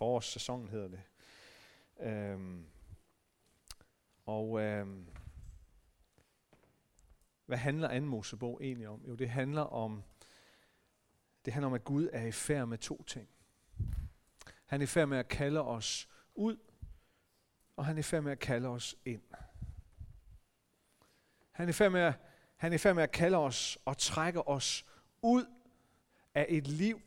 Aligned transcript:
forårssæsonen 0.00 0.68
hedder 0.68 0.88
det. 0.88 1.02
Øhm, 2.00 2.66
og 4.26 4.60
øhm, 4.60 5.06
hvad 7.46 7.58
handler 7.58 7.88
anden 7.88 8.10
Mosebog 8.10 8.60
egentlig 8.62 8.88
om? 8.88 9.04
Jo, 9.08 9.14
det 9.14 9.30
handler 9.30 9.62
om, 9.62 10.02
det 11.44 11.52
handler 11.52 11.66
om, 11.66 11.74
at 11.74 11.84
Gud 11.84 12.08
er 12.12 12.26
i 12.26 12.32
færd 12.32 12.68
med 12.68 12.78
to 12.78 13.02
ting. 13.02 13.28
Han 14.66 14.80
er 14.80 14.82
i 14.82 14.86
færd 14.86 15.08
med 15.08 15.18
at 15.18 15.28
kalde 15.28 15.62
os 15.62 16.08
ud, 16.34 16.56
og 17.76 17.86
han 17.86 17.96
er 17.96 18.00
i 18.00 18.02
færd 18.02 18.22
med 18.22 18.32
at 18.32 18.38
kalde 18.38 18.68
os 18.68 18.96
ind. 19.04 19.22
Han 21.50 21.66
er 21.66 21.70
i 21.70 21.72
færd 21.72 21.92
med 21.92 22.00
at, 22.00 22.14
han 22.56 22.72
er 22.72 22.74
i 22.74 22.78
færd 22.78 22.94
med 22.94 23.02
at 23.02 23.12
kalde 23.12 23.36
os 23.36 23.78
og 23.84 23.98
trække 23.98 24.48
os 24.48 24.86
ud 25.22 25.46
af 26.34 26.46
et 26.48 26.66
liv 26.66 27.00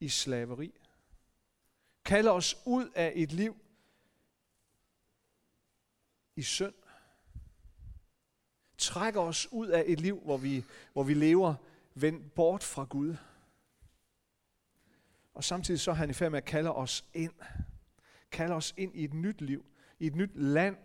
i 0.00 0.08
slaveri 0.08 0.81
kalder 2.04 2.30
os 2.30 2.56
ud 2.66 2.90
af 2.94 3.12
et 3.14 3.32
liv 3.32 3.56
i 6.36 6.42
synd. 6.42 6.74
Trækker 8.78 9.20
os 9.20 9.52
ud 9.52 9.68
af 9.68 9.84
et 9.86 10.00
liv, 10.00 10.20
hvor 10.20 10.36
vi, 10.36 10.64
hvor 10.92 11.02
vi 11.02 11.14
lever 11.14 11.54
vendt 11.94 12.34
bort 12.34 12.62
fra 12.62 12.84
Gud. 12.84 13.16
Og 15.34 15.44
samtidig 15.44 15.80
så 15.80 15.90
er 15.90 15.94
han 15.94 16.10
i 16.10 16.12
færd 16.12 16.30
med 16.30 16.38
at 16.38 16.44
kalde 16.44 16.74
os 16.74 17.04
ind. 17.14 17.32
Kalde 18.30 18.54
os 18.54 18.74
ind 18.76 18.96
i 18.96 19.04
et 19.04 19.14
nyt 19.14 19.40
liv, 19.40 19.64
i 19.98 20.06
et 20.06 20.14
nyt 20.14 20.30
land, 20.34 20.76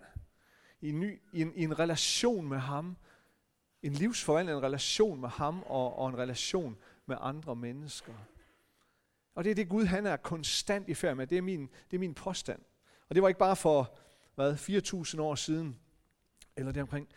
i 0.81 0.89
en, 0.89 0.99
ny, 0.99 1.21
i 1.31 1.41
en, 1.41 1.55
i 1.55 1.63
en 1.63 1.79
relation 1.79 2.47
med 2.47 2.57
ham. 2.57 2.97
En 3.83 3.93
livsforvandlende 3.93 4.61
relation 4.61 5.21
med 5.21 5.29
ham 5.29 5.63
og, 5.63 5.99
og 5.99 6.09
en 6.09 6.17
relation 6.17 6.77
med 7.05 7.17
andre 7.19 7.55
mennesker. 7.55 8.13
Og 9.37 9.43
det 9.43 9.51
er 9.51 9.55
det 9.55 9.69
Gud, 9.69 9.85
han 9.85 10.05
er 10.05 10.17
konstant 10.17 10.89
i 10.89 10.93
færd 10.93 11.15
med. 11.15 11.27
Det 11.27 11.37
er 11.37 11.41
min, 11.41 11.69
det 11.91 11.97
er 11.97 11.99
min 11.99 12.13
påstand. 12.13 12.59
Og 13.09 13.15
det 13.15 13.21
var 13.21 13.27
ikke 13.27 13.39
bare 13.39 13.55
for, 13.55 13.97
hvad, 14.35 14.53
4.000 14.53 15.21
år 15.21 15.35
siden, 15.35 15.79
eller 16.55 16.71
deromkring. 16.71 17.07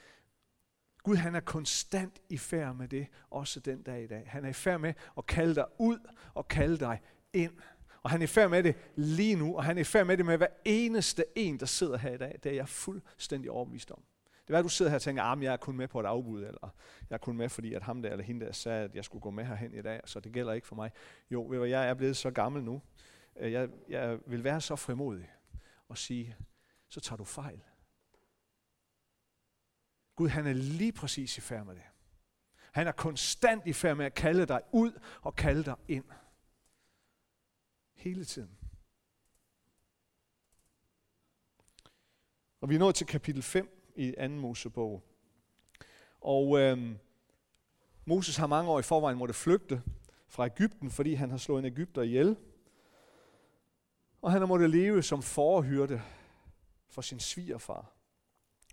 Gud, 1.03 1.17
han 1.17 1.35
er 1.35 1.41
konstant 1.41 2.21
i 2.29 2.39
færd 2.39 2.75
med 2.75 2.89
det, 2.89 3.07
også 3.31 3.61
den 3.61 3.83
dag 3.83 4.03
i 4.03 4.07
dag. 4.07 4.25
Han 4.27 4.45
er 4.45 4.49
i 4.49 4.53
færd 4.53 4.81
med 4.81 4.95
at 5.19 5.27
kalde 5.27 5.55
dig 5.55 5.67
ud 5.79 5.99
og 6.35 6.49
kalde 6.49 6.79
dig 6.79 7.01
ind. 7.33 7.53
Og 8.03 8.11
han 8.11 8.21
er 8.21 8.25
i 8.25 8.27
færd 8.27 8.51
med 8.51 8.63
det 8.63 8.77
lige 8.97 9.37
nu, 9.37 9.57
og 9.57 9.65
han 9.65 9.77
er 9.77 9.81
i 9.81 9.85
færd 9.85 10.07
med 10.07 10.17
det 10.17 10.27
med 10.27 10.37
hver 10.37 10.49
eneste 10.65 11.25
en, 11.37 11.61
der 11.61 11.67
sidder 11.67 11.97
her 11.97 12.15
i 12.15 12.19
dag. 12.19 12.39
Det 12.43 12.53
er 12.53 12.57
jeg 12.57 12.69
fuldstændig 12.69 13.51
overbevist 13.51 13.91
om. 13.91 14.03
Det 14.51 14.57
er, 14.57 14.59
at 14.59 14.65
du 14.65 14.69
sidder 14.69 14.91
her 14.91 14.97
og 14.97 15.03
tænker, 15.03 15.23
ah, 15.23 15.39
at 15.39 15.45
jeg 15.45 15.53
er 15.53 15.57
kun 15.57 15.77
med 15.77 15.89
på 15.89 16.01
et 16.01 16.07
afbud, 16.07 16.45
eller 16.45 16.75
jeg 17.11 17.15
er 17.17 17.19
kun 17.19 17.37
med, 17.37 17.49
fordi 17.49 17.75
at 17.75 17.83
ham 17.83 18.03
der 18.03 18.11
eller 18.11 18.25
hende 18.25 18.47
der 18.47 18.53
sagde, 18.53 18.85
at 18.85 18.95
jeg 18.95 19.05
skulle 19.05 19.23
gå 19.23 19.31
med 19.31 19.45
herhen 19.45 19.75
i 19.75 19.83
dag, 19.83 20.01
så 20.05 20.21
det 20.21 20.33
gælder 20.33 20.53
ikke 20.53 20.67
for 20.67 20.75
mig. 20.75 20.91
Jo, 21.31 21.47
ved 21.49 21.59
du, 21.59 21.65
jeg 21.65 21.89
er 21.89 21.95
blevet 21.95 22.17
så 22.17 22.31
gammel 22.31 22.63
nu. 22.63 22.83
Øh, 23.37 23.53
jeg, 23.53 23.69
jeg 23.89 24.19
vil 24.27 24.45
være 24.45 24.61
så 24.61 24.77
frimodig 24.77 25.31
og 25.89 25.99
sige, 25.99 26.37
så 26.89 27.01
tager 27.01 27.17
du 27.17 27.25
fejl. 27.25 27.61
Gud, 30.17 30.29
han 30.29 30.47
er 30.47 30.53
lige 30.53 30.93
præcis 30.93 31.39
i 31.39 31.41
færd 31.41 31.67
med 31.67 31.75
det. 31.75 31.85
Han 32.73 32.87
er 32.87 32.93
konstant 32.93 33.67
i 33.67 33.73
færd 33.73 33.97
med 33.97 34.07
at 34.07 34.15
kalde 34.15 34.47
dig 34.47 34.61
ud 34.73 35.01
og 35.23 35.37
kalde 35.37 35.65
dig 35.65 35.77
ind. 35.89 36.05
Hele 37.95 38.25
tiden. 38.25 38.59
Og 42.61 42.69
vi 42.69 42.75
er 42.75 42.79
nået 42.79 42.95
til 42.95 43.07
kapitel 43.07 43.43
5 43.43 43.80
i 44.01 44.15
anden 44.19 44.39
Mosebog. 44.39 45.03
Og 46.21 46.59
øh, 46.59 46.97
Moses 48.05 48.37
har 48.37 48.47
mange 48.47 48.71
år 48.71 48.79
i 48.79 48.83
forvejen 48.83 49.19
måtte 49.19 49.35
flygte 49.35 49.83
fra 50.29 50.47
Ægypten, 50.47 50.91
fordi 50.91 51.15
han 51.15 51.31
har 51.31 51.37
slået 51.37 51.59
en 51.59 51.65
Ægypter 51.65 52.03
ihjel. 52.03 52.37
Og 54.23 54.33
han 54.33 54.41
har 54.41 54.47
måttet 54.47 54.71
leve 54.71 55.03
som 55.03 55.23
forhyrte 55.23 56.03
for 56.89 57.03
sin 57.03 57.21
svigerfar. 57.21 57.93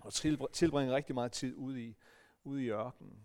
Og 0.02 0.14
tilbringe 0.54 0.96
rigtig 0.96 1.16
meget 1.16 1.32
tid 1.32 1.56
ude 1.56 1.84
i, 1.84 1.96
ude 2.44 2.64
i 2.64 2.70
ørkenen. 2.70 3.20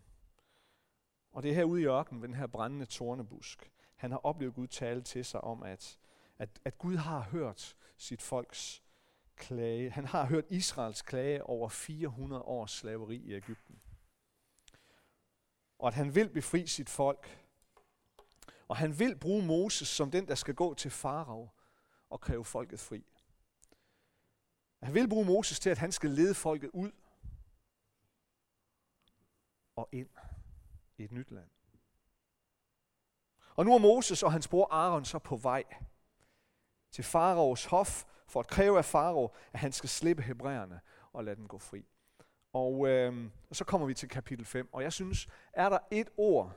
Og 1.32 1.42
det 1.42 1.50
er 1.50 1.54
her 1.54 1.64
ude 1.64 1.82
i 1.82 1.86
ørkenen, 1.86 2.22
ved 2.22 2.28
den 2.28 2.36
her 2.36 2.46
brændende 2.46 2.86
tornebusk, 2.86 3.70
han 3.96 4.10
har 4.10 4.18
oplevet 4.18 4.54
Gud 4.54 4.66
tale 4.66 5.02
til 5.02 5.24
sig 5.24 5.40
om, 5.40 5.62
at, 5.62 5.98
at, 6.38 6.48
at 6.64 6.78
Gud 6.78 6.96
har 6.96 7.20
hørt 7.20 7.76
sit 7.96 8.22
folks 8.22 8.82
klage. 9.42 9.90
Han 9.90 10.04
har 10.04 10.26
hørt 10.26 10.44
Israels 10.48 11.02
klage 11.02 11.42
over 11.42 11.68
400 11.68 12.42
års 12.42 12.70
slaveri 12.70 13.16
i 13.16 13.32
Ægypten. 13.32 13.80
Og 15.78 15.88
at 15.88 15.94
han 15.94 16.14
vil 16.14 16.28
befri 16.28 16.66
sit 16.66 16.90
folk. 16.90 17.38
Og 18.68 18.76
han 18.76 18.98
vil 18.98 19.18
bruge 19.18 19.46
Moses 19.46 19.88
som 19.88 20.10
den, 20.10 20.28
der 20.28 20.34
skal 20.34 20.54
gå 20.54 20.74
til 20.74 20.90
farao 20.90 21.48
og 22.10 22.20
kræve 22.20 22.44
folket 22.44 22.80
fri. 22.80 23.04
Han 24.82 24.94
vil 24.94 25.08
bruge 25.08 25.26
Moses 25.26 25.60
til, 25.60 25.70
at 25.70 25.78
han 25.78 25.92
skal 25.92 26.10
lede 26.10 26.34
folket 26.34 26.70
ud 26.72 26.92
og 29.76 29.88
ind 29.92 30.08
i 30.98 31.04
et 31.04 31.12
nyt 31.12 31.30
land. 31.30 31.50
Og 33.56 33.64
nu 33.64 33.74
er 33.74 33.78
Moses 33.78 34.22
og 34.22 34.32
hans 34.32 34.48
bror 34.48 34.68
Aaron 34.70 35.04
så 35.04 35.18
på 35.18 35.36
vej 35.36 35.64
til 36.90 37.04
faraos 37.04 37.64
hof 37.64 38.04
for 38.32 38.40
at 38.40 38.46
kræve 38.46 38.78
af 38.78 38.84
Faro, 38.84 39.34
at 39.52 39.60
han 39.60 39.72
skal 39.72 39.88
slippe 39.88 40.22
hebræerne 40.22 40.80
og 41.12 41.24
lade 41.24 41.36
dem 41.36 41.48
gå 41.48 41.58
fri. 41.58 41.86
Og, 42.52 42.88
øh, 42.88 43.30
og 43.50 43.56
så 43.56 43.64
kommer 43.64 43.86
vi 43.86 43.94
til 43.94 44.08
kapitel 44.08 44.44
5, 44.44 44.68
og 44.72 44.82
jeg 44.82 44.92
synes, 44.92 45.28
er 45.52 45.68
der 45.68 45.78
et 45.90 46.08
ord, 46.16 46.52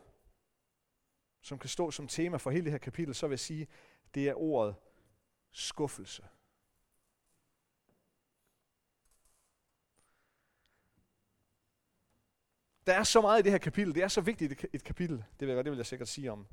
som 1.41 1.59
kan 1.59 1.69
stå 1.69 1.91
som 1.91 2.08
tema 2.08 2.38
for 2.38 2.52
hele 2.52 2.64
det 2.64 2.72
her 2.72 2.78
kapitel, 2.78 3.16
så 3.16 3.28
vil 3.28 3.31
jeg 3.34 3.40
sige, 3.40 3.68
det 4.14 4.30
er 4.30 4.34
ordet 4.34 4.75
skuffelse. 5.52 6.24
Der 12.88 12.94
er 12.94 13.03
så 13.03 13.22
meget 13.22 13.40
i 13.40 13.44
det 13.44 13.52
her 13.52 13.59
kapitel. 13.59 13.96
Det 13.96 14.03
er 14.03 14.08
så 14.08 14.22
vigtigt 14.22 14.66
et 14.74 14.84
kapitel. 14.84 15.24
Det 15.40 15.47
vil, 15.47 15.56
jeg, 15.56 15.64
det 15.64 15.72
vil 15.72 15.78
jeg 15.78 15.85
sikkert 15.85 16.08
sige 16.08 16.31
om, 16.31 16.47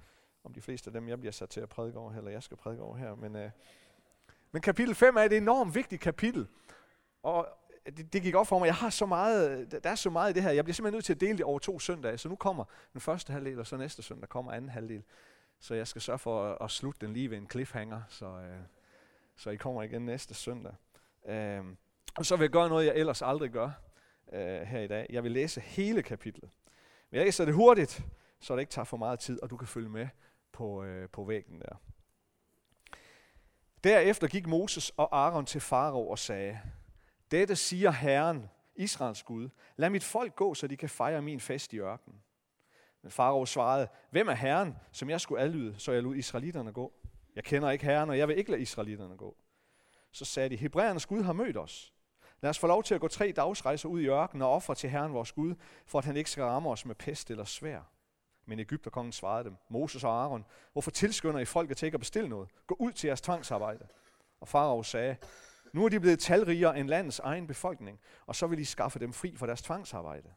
om 0.44 0.54
de 0.54 0.60
fleste 0.60 0.88
af 0.88 0.92
dem, 0.92 1.08
jeg 1.08 1.18
bliver 1.18 1.32
sat 1.32 1.48
til 1.48 1.60
at 1.60 1.68
prædike 1.68 1.98
over 1.98 2.10
her, 2.10 2.18
eller 2.18 2.30
jeg 2.30 2.42
skal 2.42 2.56
prædike 2.56 2.82
over 2.82 2.96
her. 2.96 3.14
Men, 3.14 3.36
øh, 3.36 3.50
men 4.52 4.62
kapitel 4.62 4.94
5 4.94 5.16
er 5.16 5.22
et 5.22 5.32
enormt 5.32 5.74
vigtigt 5.74 6.02
kapitel. 6.02 6.48
Og 7.22 7.48
det, 7.86 8.12
det 8.12 8.22
gik 8.22 8.34
op 8.34 8.46
for 8.46 8.58
mig, 8.58 8.66
jeg 8.66 8.74
har 8.74 8.90
så 8.90 9.06
meget, 9.06 9.72
der 9.84 9.90
er 9.90 9.94
så 9.94 10.10
meget 10.10 10.30
i 10.30 10.34
det 10.34 10.42
her. 10.42 10.50
Jeg 10.50 10.64
bliver 10.64 10.74
simpelthen 10.74 10.96
nødt 10.96 11.04
til 11.04 11.14
at 11.14 11.20
dele 11.20 11.38
det 11.38 11.44
over 11.44 11.58
to 11.58 11.78
søndage. 11.78 12.18
Så 12.18 12.28
nu 12.28 12.36
kommer 12.36 12.64
den 12.92 13.00
første 13.00 13.32
halvdel, 13.32 13.58
og 13.58 13.66
så 13.66 13.76
næste 13.76 14.02
søndag 14.02 14.28
kommer 14.28 14.52
anden 14.52 14.70
halvdel. 14.70 15.02
Så 15.60 15.74
jeg 15.74 15.86
skal 15.86 16.02
sørge 16.02 16.18
for 16.18 16.44
at, 16.44 16.58
at 16.60 16.70
slutte 16.70 17.06
den 17.06 17.14
lige 17.14 17.30
ved 17.30 17.38
en 17.38 17.50
cliffhanger, 17.50 18.02
så, 18.08 18.26
øh, 18.26 18.58
så 19.36 19.50
I 19.50 19.56
kommer 19.56 19.82
igen 19.82 20.06
næste 20.06 20.34
søndag. 20.34 20.72
Øh, 21.28 21.64
og 22.16 22.26
så 22.26 22.36
vil 22.36 22.44
jeg 22.44 22.50
gøre 22.50 22.68
noget, 22.68 22.86
jeg 22.86 22.94
ellers 22.96 23.22
aldrig 23.22 23.50
gør 23.50 23.70
øh, 24.32 24.60
her 24.60 24.80
i 24.80 24.86
dag. 24.86 25.06
Jeg 25.10 25.22
vil 25.22 25.32
læse 25.32 25.60
hele 25.60 26.02
kapitlet. 26.02 26.50
Men 27.10 27.18
jeg 27.18 27.24
læser 27.24 27.44
det 27.44 27.54
hurtigt, 27.54 28.02
så 28.40 28.54
det 28.54 28.60
ikke 28.60 28.70
tager 28.70 28.84
for 28.84 28.96
meget 28.96 29.18
tid, 29.18 29.42
og 29.42 29.50
du 29.50 29.56
kan 29.56 29.68
følge 29.68 29.88
med 29.88 30.08
på, 30.52 30.84
øh, 30.84 31.08
på 31.08 31.24
væggen 31.24 31.60
der. 31.60 31.76
Derefter 33.84 34.28
gik 34.28 34.46
Moses 34.46 34.90
og 34.96 35.08
Aaron 35.24 35.46
til 35.46 35.60
farao 35.60 36.08
og 36.08 36.18
sagde, 36.18 36.60
Dette 37.30 37.56
siger 37.56 37.90
Herren, 37.90 38.50
Israels 38.76 39.22
Gud, 39.22 39.48
lad 39.76 39.90
mit 39.90 40.04
folk 40.04 40.36
gå, 40.36 40.54
så 40.54 40.66
de 40.66 40.76
kan 40.76 40.88
fejre 40.88 41.22
min 41.22 41.40
fest 41.40 41.72
i 41.72 41.78
ørkenen. 41.78 42.22
Men 43.02 43.10
farao 43.10 43.46
svarede, 43.46 43.88
hvem 44.10 44.28
er 44.28 44.34
Herren, 44.34 44.76
som 44.92 45.10
jeg 45.10 45.20
skulle 45.20 45.42
adlyde, 45.42 45.74
så 45.78 45.92
jeg 45.92 46.02
lod 46.02 46.14
israelitterne 46.14 46.72
gå? 46.72 46.92
Jeg 47.36 47.44
kender 47.44 47.70
ikke 47.70 47.84
Herren, 47.84 48.10
og 48.10 48.18
jeg 48.18 48.28
vil 48.28 48.38
ikke 48.38 48.50
lade 48.50 48.62
israelitterne 48.62 49.16
gå. 49.16 49.36
Så 50.12 50.24
sagde 50.24 50.48
de, 50.48 50.56
Hebræernes 50.56 51.06
Gud 51.06 51.22
har 51.22 51.32
mødt 51.32 51.56
os. 51.56 51.92
Lad 52.40 52.50
os 52.50 52.58
få 52.58 52.66
lov 52.66 52.82
til 52.82 52.94
at 52.94 53.00
gå 53.00 53.08
tre 53.08 53.32
dagsrejser 53.36 53.88
ud 53.88 54.00
i 54.00 54.06
ørkenen 54.06 54.42
og 54.42 54.52
ofre 54.52 54.74
til 54.74 54.90
Herren 54.90 55.12
vores 55.12 55.32
Gud, 55.32 55.54
for 55.86 55.98
at 55.98 56.04
han 56.04 56.16
ikke 56.16 56.30
skal 56.30 56.44
ramme 56.44 56.70
os 56.70 56.86
med 56.86 56.94
pest 56.94 57.30
eller 57.30 57.44
svær. 57.44 57.80
Men 58.46 58.58
Ægypterkongen 58.58 59.12
svarede 59.12 59.44
dem, 59.44 59.56
Moses 59.68 60.04
og 60.04 60.22
Aaron, 60.22 60.44
hvorfor 60.72 60.90
tilskynder 60.90 61.40
I 61.40 61.44
folket 61.44 61.76
til 61.76 61.86
ikke 61.86 61.96
at 61.96 62.00
bestille 62.00 62.28
noget? 62.28 62.48
Gå 62.66 62.76
ud 62.80 62.92
til 62.92 63.06
jeres 63.06 63.20
tvangsarbejde. 63.20 63.86
Og 64.40 64.48
farao 64.48 64.82
sagde, 64.82 65.16
nu 65.72 65.84
er 65.84 65.88
de 65.88 66.00
blevet 66.00 66.18
talrigere 66.18 66.78
end 66.78 66.88
landets 66.88 67.18
egen 67.18 67.46
befolkning, 67.46 68.00
og 68.26 68.36
så 68.36 68.46
vil 68.46 68.58
I 68.58 68.64
skaffe 68.64 68.98
dem 68.98 69.12
fri 69.12 69.36
fra 69.36 69.46
deres 69.46 69.62
tvangsarbejde. 69.62 70.28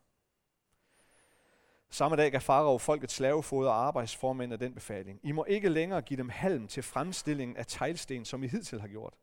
Samme 1.90 2.18
dag 2.18 2.32
gav 2.32 2.42
farao 2.42 2.78
folket 2.78 3.12
slavefoder 3.12 3.70
og 3.70 3.88
arbejdsformænd 3.88 4.54
af 4.54 4.60
den 4.60 4.74
befaling. 4.74 5.20
I 5.24 5.32
må 5.32 5.46
ikke 5.46 5.70
længere 5.70 6.02
give 6.02 6.18
dem 6.18 6.30
halm 6.30 6.68
til 6.68 6.84
fremstillingen 6.84 7.58
af 7.58 7.66
teglsten, 7.68 8.26
som 8.26 8.44
I 8.44 8.48
hidtil 8.48 8.82
har 8.82 8.88
gjort. 8.88 9.14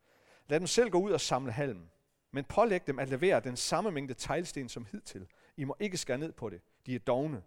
Lad 0.47 0.59
dem 0.59 0.67
selv 0.67 0.89
gå 0.89 0.99
ud 0.99 1.11
og 1.11 1.21
samle 1.21 1.51
halm. 1.51 1.89
Men 2.31 2.43
pålæg 2.43 2.87
dem 2.87 2.99
at 2.99 3.09
levere 3.09 3.39
den 3.39 3.57
samme 3.57 3.91
mængde 3.91 4.13
teglsten 4.13 4.69
som 4.69 4.85
hidtil. 4.91 5.27
I 5.57 5.63
må 5.63 5.75
ikke 5.79 5.97
skære 5.97 6.17
ned 6.17 6.31
på 6.31 6.49
det. 6.49 6.61
De 6.85 6.95
er 6.95 6.99
dogne. 6.99 7.41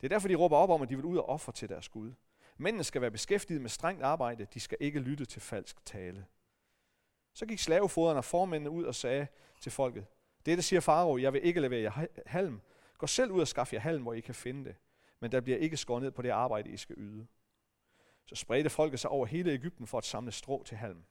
Det 0.00 0.06
er 0.06 0.08
derfor, 0.08 0.28
de 0.28 0.34
råber 0.34 0.56
op 0.56 0.70
om, 0.70 0.82
at 0.82 0.88
de 0.88 0.96
vil 0.96 1.04
ud 1.04 1.16
og 1.16 1.28
ofre 1.28 1.52
til 1.52 1.68
deres 1.68 1.88
Gud. 1.88 2.12
Mændene 2.56 2.84
skal 2.84 3.00
være 3.00 3.10
beskæftiget 3.10 3.60
med 3.60 3.70
strengt 3.70 4.02
arbejde. 4.02 4.46
De 4.54 4.60
skal 4.60 4.78
ikke 4.80 5.00
lytte 5.00 5.24
til 5.24 5.42
falsk 5.42 5.86
tale. 5.86 6.26
Så 7.34 7.46
gik 7.46 7.58
slavefoderne 7.58 8.18
og 8.18 8.24
formændene 8.24 8.70
ud 8.70 8.84
og 8.84 8.94
sagde 8.94 9.26
til 9.60 9.72
folket, 9.72 10.06
Dette 10.46 10.62
siger 10.62 10.80
farao, 10.80 11.18
jeg 11.18 11.32
vil 11.32 11.44
ikke 11.44 11.60
levere 11.60 11.82
jer 11.82 12.06
halm. 12.26 12.60
Gå 12.98 13.06
selv 13.06 13.30
ud 13.30 13.40
og 13.40 13.48
skaf 13.48 13.72
jer 13.72 13.80
halm, 13.80 14.02
hvor 14.02 14.12
I 14.12 14.20
kan 14.20 14.34
finde 14.34 14.64
det. 14.64 14.76
Men 15.20 15.32
der 15.32 15.40
bliver 15.40 15.58
ikke 15.58 15.76
skåret 15.76 16.02
ned 16.02 16.10
på 16.10 16.22
det 16.22 16.28
arbejde, 16.28 16.70
I 16.70 16.76
skal 16.76 16.96
yde. 16.98 17.26
Så 18.26 18.34
spredte 18.34 18.70
folket 18.70 19.00
sig 19.00 19.10
over 19.10 19.26
hele 19.26 19.52
Ægypten 19.52 19.86
for 19.86 19.98
at 19.98 20.04
samle 20.04 20.32
strå 20.32 20.62
til 20.62 20.76
halm. 20.76 21.04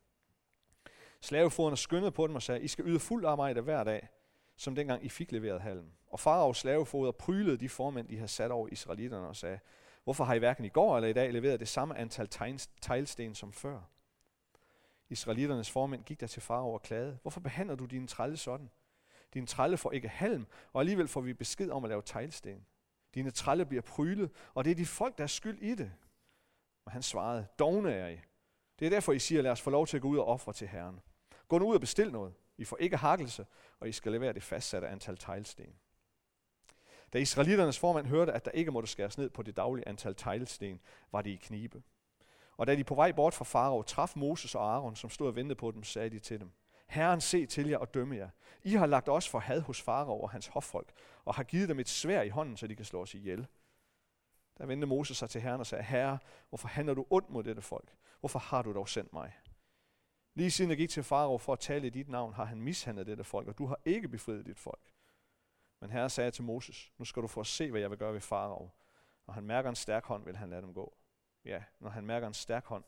Slavefoderne 1.22 1.78
skyndede 1.78 2.12
på 2.12 2.28
dem 2.28 2.36
og 2.36 2.42
sagde, 2.42 2.62
I 2.62 2.68
skal 2.68 2.86
yde 2.86 3.00
fuld 3.00 3.26
arbejde 3.26 3.62
hver 3.62 3.84
dag, 3.84 4.08
som 4.60 4.76
dengang 4.76 5.06
I 5.06 5.10
fik 5.10 5.32
leveret 5.32 5.62
halm. 5.62 5.92
Og 6.08 6.20
faraos 6.20 6.58
slavefoder 6.58 7.12
prylede 7.12 7.58
de 7.58 7.70
formænd, 7.70 8.08
de 8.08 8.16
havde 8.16 8.28
sat 8.28 8.52
over 8.52 8.68
israelitterne 8.72 9.28
og 9.28 9.36
sagde, 9.36 9.60
Hvorfor 10.04 10.24
har 10.24 10.34
I 10.34 10.40
hverken 10.40 10.66
i 10.66 10.70
går 10.70 10.96
eller 10.96 11.10
i 11.10 11.14
dag 11.14 11.34
leveret 11.34 11.60
det 11.60 11.68
samme 11.68 11.98
antal 11.98 12.28
teglsten 12.82 13.36
som 13.36 13.54
før? 13.54 13.80
Israelitternes 15.10 15.72
formænd 15.72 16.04
gik 16.04 16.20
der 16.20 16.28
til 16.28 16.42
farao 16.42 16.74
og 16.74 16.82
klagede. 16.82 17.18
Hvorfor 17.22 17.40
behandler 17.40 17.76
du 17.76 17.86
dine 17.86 18.08
trælle 18.08 18.38
sådan? 18.38 18.70
Din 19.34 19.48
trælle 19.48 19.78
får 19.78 19.92
ikke 19.92 20.08
halm, 20.08 20.46
og 20.74 20.80
alligevel 20.82 21.08
får 21.08 21.22
vi 21.22 21.34
besked 21.34 21.70
om 21.70 21.84
at 21.84 21.90
lave 21.90 22.02
teglsten. 22.06 22.66
Dine 23.14 23.32
trælle 23.32 23.66
bliver 23.66 23.82
prylet, 23.82 24.32
og 24.54 24.66
det 24.66 24.72
er 24.72 24.76
de 24.76 24.86
folk, 24.86 25.18
der 25.18 25.24
er 25.24 25.28
skyld 25.28 25.60
i 25.62 25.76
det. 25.76 25.92
Og 26.86 26.92
han 26.92 27.04
svarede, 27.04 27.48
dogne 27.60 27.92
er 27.92 28.08
I. 28.08 28.20
Det 28.80 28.86
er 28.86 28.90
derfor, 28.90 29.12
I 29.12 29.20
siger, 29.20 29.42
lad 29.42 29.52
os 29.52 29.62
få 29.62 29.70
lov 29.70 29.88
til 29.88 29.98
at 29.98 30.02
gå 30.02 30.08
ud 30.08 30.18
og 30.18 30.26
ofre 30.26 30.54
til 30.54 30.68
Herren. 30.68 31.00
Gå 31.48 31.58
nu 31.58 31.70
ud 31.70 31.76
og 31.76 31.82
bestil 31.82 32.12
noget. 32.12 32.34
I 32.60 32.66
får 32.66 32.78
ikke 32.78 32.98
hakkelse, 32.98 33.46
og 33.80 33.90
I 33.90 33.92
skal 33.92 34.12
levere 34.12 34.34
det 34.34 34.44
fastsatte 34.44 34.88
antal 34.88 35.18
teglsten. 35.18 35.76
Da 37.14 37.18
israeliternes 37.18 37.80
formand 37.80 38.08
hørte, 38.08 38.32
at 38.32 38.46
der 38.46 38.52
ikke 38.52 38.72
måtte 38.72 38.90
skæres 38.90 39.18
ned 39.18 39.30
på 39.30 39.44
det 39.44 39.58
daglige 39.58 39.88
antal 39.88 40.16
teglsten, 40.16 40.80
var 41.12 41.22
de 41.22 41.34
i 41.34 41.36
knibe. 41.36 41.84
Og 42.58 42.68
da 42.68 42.76
de 42.76 42.84
på 42.84 42.96
vej 42.96 43.12
bort 43.12 43.34
fra 43.34 43.46
farao 43.46 43.82
traf 43.82 44.14
Moses 44.16 44.56
og 44.56 44.74
Aaron, 44.74 44.96
som 44.96 45.10
stod 45.10 45.28
og 45.28 45.36
ventede 45.36 45.56
på 45.56 45.72
dem, 45.72 45.84
sagde 45.84 46.10
de 46.10 46.20
til 46.20 46.40
dem, 46.40 46.52
Herren 46.88 47.22
se 47.22 47.46
til 47.46 47.68
jer 47.68 47.78
og 47.78 47.94
dømme 47.94 48.16
jer. 48.16 48.30
I 48.64 48.74
har 48.74 48.86
lagt 48.86 49.10
os 49.10 49.30
for 49.30 49.40
had 49.40 49.62
hos 49.62 49.82
farao 49.82 50.22
og 50.22 50.30
hans 50.30 50.48
hoffolk, 50.48 50.92
og 51.26 51.36
har 51.36 51.44
givet 51.44 51.70
dem 51.70 51.80
et 51.80 51.90
svær 51.90 52.22
i 52.22 52.30
hånden, 52.30 52.58
så 52.58 52.68
de 52.68 52.76
kan 52.76 52.86
slå 52.86 53.02
os 53.02 53.14
ihjel. 53.14 53.48
Der 54.58 54.66
vendte 54.66 54.88
Moses 54.88 55.18
sig 55.18 55.30
til 55.30 55.42
Herren 55.42 55.60
og 55.60 55.68
sagde, 55.68 55.84
Herre, 55.84 56.20
hvorfor 56.50 56.68
handler 56.68 56.94
du 56.94 57.06
ondt 57.10 57.30
mod 57.30 57.44
dette 57.44 57.62
folk? 57.62 57.94
Hvorfor 58.20 58.40
har 58.40 58.62
du 58.62 58.74
dog 58.74 58.90
sendt 58.90 59.14
mig? 59.14 59.34
Lige 60.40 60.52
siden 60.52 60.70
jeg 60.70 60.78
gik 60.78 60.90
til 60.90 61.04
farao 61.04 61.38
for 61.38 61.54
at 61.54 61.60
tale 61.60 61.88
i 61.88 61.90
dit 61.90 62.10
navn, 62.10 62.34
har 62.34 62.46
han 62.46 62.62
mishandlet 62.62 63.08
dette 63.08 63.24
folk, 63.24 63.48
og 63.48 63.58
du 63.58 63.66
har 63.66 63.80
ikke 63.86 64.08
befriet 64.08 64.46
dit 64.46 64.60
folk. 64.60 64.94
Men 65.80 65.92
Herre 65.92 66.10
sagde 66.10 66.32
til 66.32 66.44
Moses, 66.44 66.92
nu 66.98 67.06
skal 67.06 67.22
du 67.22 67.28
få 67.28 67.40
at 67.40 67.48
se, 67.48 67.72
hvad 67.72 67.82
jeg 67.82 67.90
vil 67.90 67.98
gøre 67.98 68.14
ved 68.14 68.22
farao. 68.22 68.72
Når 69.28 69.34
han 69.34 69.44
mærker 69.44 69.70
en 69.70 69.76
stærk 69.76 70.06
hånd, 70.06 70.26
vil 70.26 70.38
han 70.38 70.50
lade 70.50 70.62
dem 70.62 70.74
gå. 70.74 70.98
Ja, 71.46 71.64
når 71.80 71.90
han 71.90 72.06
mærker 72.06 72.28
en 72.28 72.34
stærk 72.34 72.66
hånd, 72.66 72.84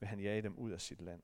vil 0.00 0.08
han 0.08 0.20
jage 0.20 0.42
dem 0.42 0.58
ud 0.58 0.70
af 0.70 0.80
sit 0.80 1.00
land. 1.00 1.22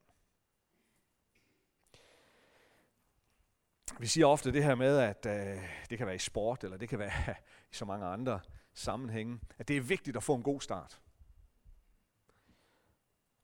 Vi 3.98 4.06
siger 4.06 4.26
ofte 4.26 4.52
det 4.52 4.64
her 4.64 4.74
med, 4.74 4.98
at 4.98 5.26
øh, 5.26 5.62
det 5.90 5.98
kan 5.98 6.06
være 6.06 6.16
i 6.16 6.18
sport, 6.18 6.64
eller 6.64 6.76
det 6.76 6.88
kan 6.88 6.98
være 6.98 7.12
i 7.72 7.74
så 7.74 7.84
mange 7.84 8.06
andre 8.06 8.40
sammenhænge, 8.72 9.40
at 9.58 9.68
det 9.68 9.76
er 9.76 9.80
vigtigt 9.80 10.16
at 10.16 10.22
få 10.22 10.34
en 10.34 10.42
god 10.42 10.60
start. 10.60 11.00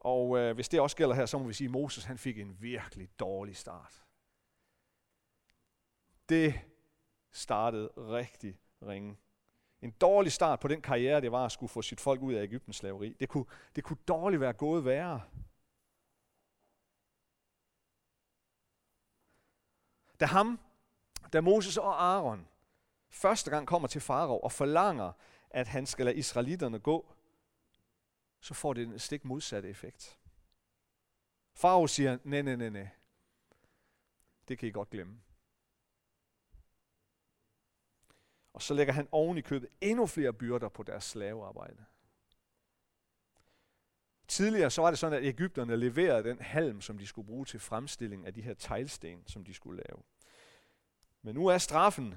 Og 0.00 0.38
øh, 0.38 0.54
hvis 0.54 0.68
det 0.68 0.80
også 0.80 0.96
gælder 0.96 1.14
her, 1.14 1.26
så 1.26 1.38
må 1.38 1.46
vi 1.46 1.52
sige, 1.52 1.66
at 1.66 1.72
Moses 1.72 2.04
han 2.04 2.18
fik 2.18 2.38
en 2.38 2.62
virkelig 2.62 3.08
dårlig 3.18 3.56
start. 3.56 4.02
Det 6.28 6.60
startede 7.32 7.88
rigtig 7.96 8.58
ringe. 8.82 9.16
En 9.82 9.90
dårlig 9.90 10.32
start 10.32 10.60
på 10.60 10.68
den 10.68 10.82
karriere, 10.82 11.20
det 11.20 11.32
var 11.32 11.44
at 11.44 11.52
skulle 11.52 11.70
få 11.70 11.82
sit 11.82 12.00
folk 12.00 12.22
ud 12.22 12.34
af 12.34 12.42
Ægyptens 12.42 12.76
slaveri. 12.76 13.16
Det 13.20 13.28
kunne, 13.28 13.44
det 13.76 13.84
kunne 13.84 13.98
dårligt 14.08 14.40
være 14.40 14.52
gået 14.52 14.84
værre. 14.84 15.22
Da 20.20 20.26
ham, 20.26 20.60
da 21.32 21.40
Moses 21.40 21.76
og 21.76 22.04
Aaron 22.04 22.48
første 23.10 23.50
gang 23.50 23.66
kommer 23.66 23.88
til 23.88 24.00
farao 24.00 24.38
og 24.38 24.52
forlanger, 24.52 25.12
at 25.50 25.68
han 25.68 25.86
skal 25.86 26.04
lade 26.04 26.16
israelitterne 26.16 26.78
gå, 26.78 27.15
så 28.46 28.54
får 28.54 28.72
det 28.72 28.82
en 28.82 28.98
stik 28.98 29.24
modsatte 29.24 29.68
effekt. 29.68 30.18
Farao 31.54 31.86
siger, 31.86 32.18
nej, 32.24 32.42
nej, 32.42 32.56
nej, 32.56 32.68
nej. 32.68 32.88
Det 34.48 34.58
kan 34.58 34.68
I 34.68 34.72
godt 34.72 34.90
glemme. 34.90 35.20
Og 38.52 38.62
så 38.62 38.74
lægger 38.74 38.92
han 38.92 39.08
oven 39.12 39.38
i 39.38 39.40
købet 39.40 39.68
endnu 39.80 40.06
flere 40.06 40.32
byrder 40.32 40.68
på 40.68 40.82
deres 40.82 41.04
slavearbejde. 41.04 41.84
Tidligere 44.28 44.70
så 44.70 44.82
var 44.82 44.90
det 44.90 44.98
sådan, 44.98 45.18
at 45.18 45.24
Ægypterne 45.24 45.76
leverede 45.76 46.28
den 46.28 46.40
halm, 46.40 46.80
som 46.80 46.98
de 46.98 47.06
skulle 47.06 47.26
bruge 47.26 47.44
til 47.44 47.60
fremstilling 47.60 48.26
af 48.26 48.34
de 48.34 48.42
her 48.42 48.54
teglsten, 48.54 49.26
som 49.26 49.44
de 49.44 49.54
skulle 49.54 49.82
lave. 49.88 50.02
Men 51.22 51.34
nu 51.34 51.46
er 51.46 51.58
straffen, 51.58 52.14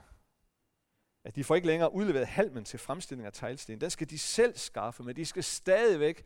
at 1.30 1.36
de 1.36 1.44
får 1.44 1.56
ikke 1.56 1.68
længere 1.68 1.94
udleveret 1.94 2.28
halmen 2.28 2.66
til 2.66 2.80
fremstilling 2.80 3.26
af 3.26 3.34
teglsten. 3.34 3.82
Den 3.82 3.90
skal 3.90 4.10
de 4.10 4.20
selv 4.20 4.58
skaffe, 4.58 5.04
men 5.04 5.16
de 5.16 5.26
skal 5.26 5.44
stadigvæk 5.44 6.26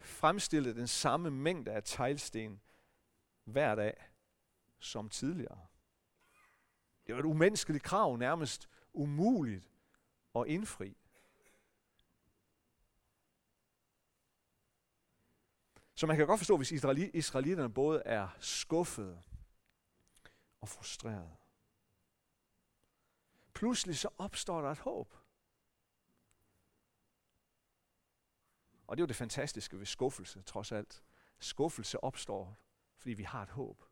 fremstille 0.00 0.74
den 0.74 0.86
samme 0.86 1.30
mængde 1.30 1.70
af 1.70 1.82
teglsten 1.84 2.60
hver 3.44 3.74
dag 3.74 3.94
som 4.78 5.08
tidligere. 5.08 5.66
Det 7.06 7.14
var 7.14 7.20
et 7.20 7.24
umenneskeligt 7.24 7.84
krav, 7.84 8.16
nærmest 8.16 8.68
umuligt 8.92 9.70
at 10.34 10.44
indfri. 10.46 10.96
Så 15.94 16.06
man 16.06 16.16
kan 16.16 16.26
godt 16.26 16.40
forstå, 16.40 16.56
hvis 16.56 16.72
israelitterne 17.14 17.74
både 17.74 18.02
er 18.04 18.28
skuffede 18.40 19.22
og 20.60 20.68
frustrerede. 20.68 21.36
Pludselig 23.58 23.98
så 23.98 24.08
opstår 24.18 24.60
der 24.60 24.70
et 24.70 24.78
håb. 24.78 25.14
Og 28.86 28.96
det 28.96 29.00
er 29.00 29.04
jo 29.04 29.06
det 29.06 29.16
fantastiske 29.16 29.78
ved 29.78 29.86
skuffelse, 29.86 30.42
trods 30.42 30.72
alt. 30.72 31.04
Skuffelse 31.38 32.04
opstår, 32.04 32.56
fordi 32.96 33.14
vi 33.14 33.22
har 33.22 33.42
et 33.42 33.50
håb. 33.50 33.84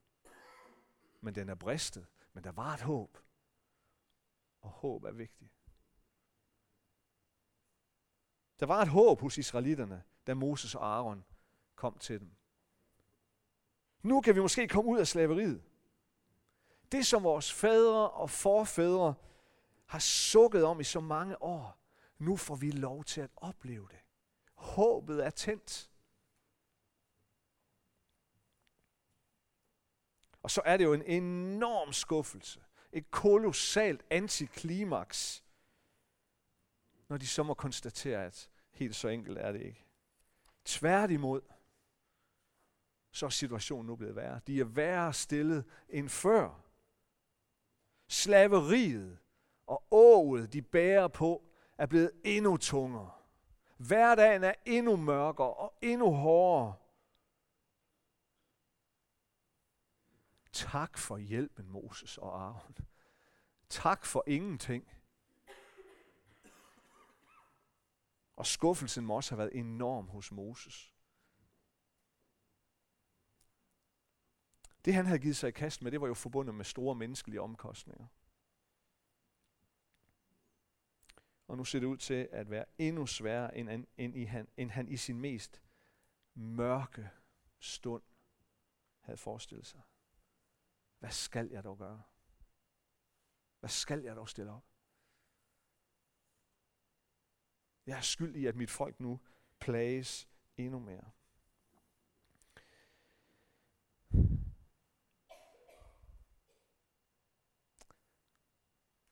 Men 1.21 1.35
den 1.35 1.49
er 1.49 1.55
bristet, 1.55 2.07
men 2.33 2.45
der 2.45 2.53
var 2.53 2.75
et 2.75 2.81
håb. 2.81 3.19
Og 4.61 4.71
håb 4.71 5.05
er 5.05 5.13
vigtigt. 5.13 5.53
Der 8.61 8.67
var 8.67 8.83
et 8.83 8.89
håb 8.89 9.21
hos 9.21 9.39
israelitterne, 9.39 10.05
da 10.27 10.35
Moses 10.35 10.75
og 10.75 10.87
Aaron 10.87 11.25
kom 11.75 11.99
til 11.99 12.21
dem. 12.21 12.37
Nu 14.03 14.21
kan 14.21 14.35
vi 14.35 14.41
måske 14.41 14.69
komme 14.69 14.91
ud 14.91 14.99
af 14.99 15.07
slaveriet. 15.07 15.63
Det, 16.93 17.07
som 17.07 17.23
vores 17.23 17.53
fædre 17.53 18.11
og 18.11 18.31
forfædre 18.31 19.15
har 19.87 19.99
sukket 19.99 20.65
om 20.65 20.81
i 20.81 20.85
så 20.85 21.01
mange 21.01 21.43
år, 21.43 21.79
nu 22.19 22.37
får 22.37 22.55
vi 22.55 22.71
lov 22.71 23.05
til 23.05 23.21
at 23.21 23.31
opleve 23.37 23.89
det. 23.91 23.99
Håbet 24.55 25.27
er 25.27 25.31
tændt. 25.31 25.91
Og 30.43 30.51
så 30.51 30.63
er 30.65 30.77
det 30.77 30.85
jo 30.85 30.93
en 30.93 31.03
enorm 31.03 31.93
skuffelse. 31.93 32.65
Et 32.93 33.11
kolossalt 33.11 34.05
antiklimaks, 34.11 35.45
når 37.09 37.17
de 37.17 37.27
så 37.27 37.43
må 37.43 37.55
konstatere, 37.55 38.25
at 38.25 38.51
helt 38.71 38.97
så 38.97 39.09
enkelt 39.09 39.39
er 39.39 39.53
det 39.53 39.63
ikke. 39.63 39.87
Tværtimod, 40.65 41.41
så 43.13 43.27
er 43.27 43.31
situationen 43.31 43.87
nu 43.87 43.97
blevet 43.97 44.17
værre. 44.17 44.41
De 44.47 44.61
er 44.61 44.65
værre 44.65 45.13
stillet 45.13 45.65
end 45.89 46.09
før. 46.09 46.63
Slaveriet 48.09 49.19
og 49.67 49.85
åget, 49.91 50.53
de 50.53 50.63
bærer 50.63 51.09
på, 51.09 51.43
er 51.79 51.87
blevet 51.87 52.13
endnu 52.25 52.57
tungere. 52.57 53.11
Hverdagen 53.77 54.45
er 54.45 54.55
endnu 54.65 54.97
mørkere 54.97 55.55
og 55.55 55.75
endnu 55.83 56.13
hårdere. 56.13 56.75
Tak 60.53 60.99
for 60.99 61.19
hjælpen, 61.19 61.69
Moses 61.69 62.19
og 62.19 62.43
Aaron. 62.43 62.77
Tak 63.69 64.07
for 64.07 64.25
ingenting. 64.27 64.89
Og 68.37 68.47
skuffelsen 68.47 69.07
må 69.07 69.17
også 69.17 69.31
have 69.31 69.39
været 69.39 69.59
enorm 69.59 70.09
hos 70.09 70.33
Moses. 70.33 70.95
Det 74.85 74.95
han 74.95 75.07
havde 75.07 75.19
givet 75.19 75.37
sig 75.37 75.49
i 75.49 75.53
kast 75.53 75.83
med, 75.83 75.91
det 75.91 76.01
var 76.01 76.07
jo 76.07 76.15
forbundet 76.15 76.55
med 76.55 76.65
store 76.65 76.95
menneskelige 76.95 77.41
omkostninger. 77.41 78.07
Og 81.47 81.57
nu 81.57 81.65
ser 81.65 81.81
det 81.81 81.87
ud 81.87 81.97
til 81.97 82.29
at 82.33 82.51
være 82.51 82.65
endnu 82.79 83.07
sværere, 83.07 83.57
end, 83.57 83.71
end, 83.71 83.87
end, 83.97 84.17
i 84.17 84.25
han, 84.25 84.49
end 84.57 84.71
han 84.71 84.89
i 84.89 84.97
sin 84.97 85.21
mest 85.21 85.63
mørke 86.35 87.11
stund 87.59 88.03
havde 89.01 89.19
forestillet 89.19 89.67
sig. 89.67 89.81
Hvad 90.99 91.11
skal 91.11 91.49
jeg 91.49 91.65
dog 91.65 91.79
gøre? 91.79 92.03
Hvad 93.61 93.71
skal 93.71 94.03
jeg 94.03 94.17
dog 94.17 94.29
stille 94.29 94.53
op? 94.53 94.65
Jeg 97.87 97.97
er 97.97 98.01
skyld 98.01 98.37
i, 98.37 98.47
at 98.47 98.57
mit 98.57 98.71
folk 98.71 99.01
nu 99.01 99.21
plages 99.61 100.29
endnu 100.57 100.79
mere. 100.79 101.11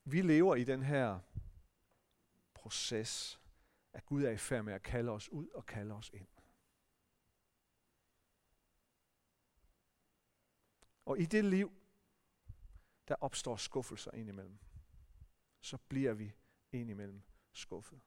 Vi 0.05 0.23
lever 0.23 0.55
i 0.57 0.65
den 0.65 0.83
her 0.83 1.21
proces, 2.65 3.41
at 3.93 4.07
Gud 4.07 4.23
er 4.25 4.31
i 4.31 4.37
færd 4.37 4.65
med 4.65 4.73
at 4.73 4.83
kalde 4.83 5.13
os 5.13 5.29
ud 5.29 5.49
og 5.49 5.67
kalde 5.67 5.95
os 5.95 6.11
ind. 6.15 6.29
Og 11.05 11.19
i 11.19 11.27
det 11.27 11.45
liv, 11.45 11.73
der 13.09 13.15
opstår 13.21 13.57
skuffelser 13.57 14.11
indimellem. 14.11 14.59
Så 15.61 15.77
bliver 15.77 16.13
vi 16.13 16.33
indimellem 16.73 17.23
skuffet. 17.53 18.01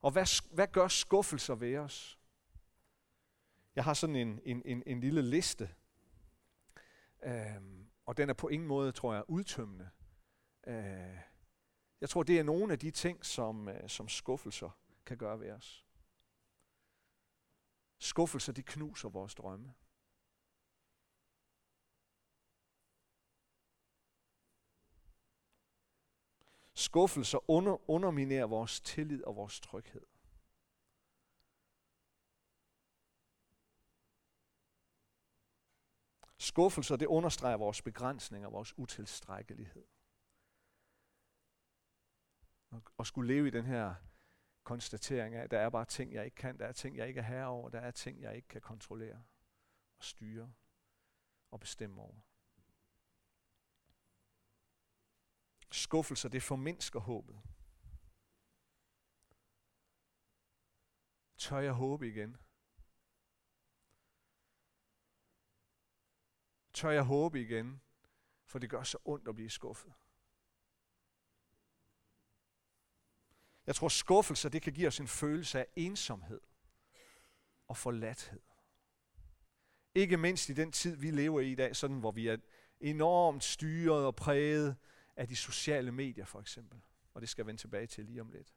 Og 0.00 0.10
hvad, 0.10 0.54
hvad 0.54 0.68
gør 0.68 0.88
skuffelser 0.88 1.54
ved 1.54 1.76
os? 1.76 2.18
Jeg 3.74 3.84
har 3.84 3.94
sådan 3.94 4.16
en, 4.16 4.40
en, 4.44 4.62
en, 4.64 4.82
en 4.86 5.00
lille 5.00 5.22
liste, 5.22 5.74
øhm, 7.22 7.90
og 8.06 8.16
den 8.16 8.30
er 8.30 8.34
på 8.34 8.48
ingen 8.48 8.68
måde, 8.68 8.92
tror 8.92 9.14
jeg, 9.14 9.24
udtømmende. 9.28 9.90
Øh, 10.66 11.31
jeg 12.02 12.10
tror, 12.10 12.22
det 12.22 12.38
er 12.38 12.42
nogle 12.42 12.72
af 12.72 12.78
de 12.78 12.90
ting, 12.90 13.26
som, 13.26 13.68
øh, 13.68 13.88
som 13.88 14.08
skuffelser 14.08 14.70
kan 15.06 15.18
gøre 15.18 15.40
ved 15.40 15.50
os. 15.50 15.86
Skuffelser, 17.98 18.52
de 18.52 18.62
knuser 18.62 19.08
vores 19.08 19.34
drømme. 19.34 19.74
Skuffelser 26.74 27.50
under, 27.50 27.90
underminerer 27.90 28.46
vores 28.46 28.80
tillid 28.80 29.24
og 29.24 29.36
vores 29.36 29.60
tryghed. 29.60 30.06
Skuffelser, 36.38 36.96
det 36.96 37.06
understreger 37.06 37.56
vores 37.56 37.82
begrænsninger, 37.82 38.50
vores 38.50 38.78
utilstrækkelighed. 38.78 39.84
Og 42.96 43.06
skulle 43.06 43.34
leve 43.34 43.48
i 43.48 43.50
den 43.50 43.64
her 43.64 43.94
konstatering 44.62 45.34
af, 45.34 45.42
at 45.42 45.50
der 45.50 45.58
er 45.58 45.70
bare 45.70 45.84
ting, 45.84 46.12
jeg 46.12 46.24
ikke 46.24 46.34
kan, 46.34 46.58
der 46.58 46.66
er 46.66 46.72
ting, 46.72 46.96
jeg 46.96 47.08
ikke 47.08 47.20
er 47.20 47.24
herre 47.24 47.46
over, 47.46 47.68
der 47.68 47.80
er 47.80 47.90
ting, 47.90 48.20
jeg 48.20 48.36
ikke 48.36 48.48
kan 48.48 48.60
kontrollere 48.60 49.24
og 49.96 50.04
styre 50.04 50.52
og 51.50 51.60
bestemme 51.60 52.00
over. 52.00 52.20
Skuffelser, 55.70 56.28
det 56.28 56.42
formindsker 56.42 57.00
håbet. 57.00 57.40
Tør 61.36 61.58
jeg 61.58 61.72
håbe 61.72 62.08
igen? 62.08 62.36
Tør 66.72 66.90
jeg 66.90 67.02
håbe 67.02 67.40
igen? 67.40 67.80
For 68.44 68.58
det 68.58 68.70
gør 68.70 68.82
så 68.82 68.98
ondt 69.04 69.28
at 69.28 69.34
blive 69.34 69.50
skuffet. 69.50 69.92
Jeg 73.66 73.74
tror, 73.74 73.88
skuffelse 73.88 74.48
det 74.48 74.62
kan 74.62 74.72
give 74.72 74.88
os 74.88 75.00
en 75.00 75.08
følelse 75.08 75.58
af 75.58 75.66
ensomhed 75.76 76.40
og 77.68 77.76
forladthed. 77.76 78.40
Ikke 79.94 80.16
mindst 80.16 80.48
i 80.48 80.52
den 80.52 80.72
tid, 80.72 80.96
vi 80.96 81.10
lever 81.10 81.40
i 81.40 81.52
i 81.52 81.54
dag, 81.54 81.76
sådan 81.76 81.98
hvor 81.98 82.10
vi 82.10 82.28
er 82.28 82.36
enormt 82.80 83.44
styret 83.44 84.06
og 84.06 84.16
præget 84.16 84.76
af 85.16 85.28
de 85.28 85.36
sociale 85.36 85.92
medier 85.92 86.24
for 86.24 86.40
eksempel. 86.40 86.80
Og 87.14 87.20
det 87.20 87.28
skal 87.28 87.42
jeg 87.42 87.46
vende 87.46 87.60
tilbage 87.60 87.86
til 87.86 88.04
lige 88.04 88.20
om 88.20 88.30
lidt. 88.30 88.54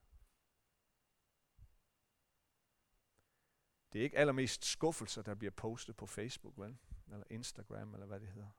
Det 3.93 3.99
er 3.99 4.03
ikke 4.03 4.17
allermest 4.17 4.65
skuffelser, 4.65 5.21
der 5.21 5.35
bliver 5.35 5.51
postet 5.51 5.95
på 5.95 6.05
Facebook, 6.05 6.57
vel? 6.57 6.77
Eller 7.11 7.23
Instagram, 7.29 7.93
eller 7.93 8.05
hvad 8.05 8.19
det 8.19 8.27
hedder. 8.27 8.49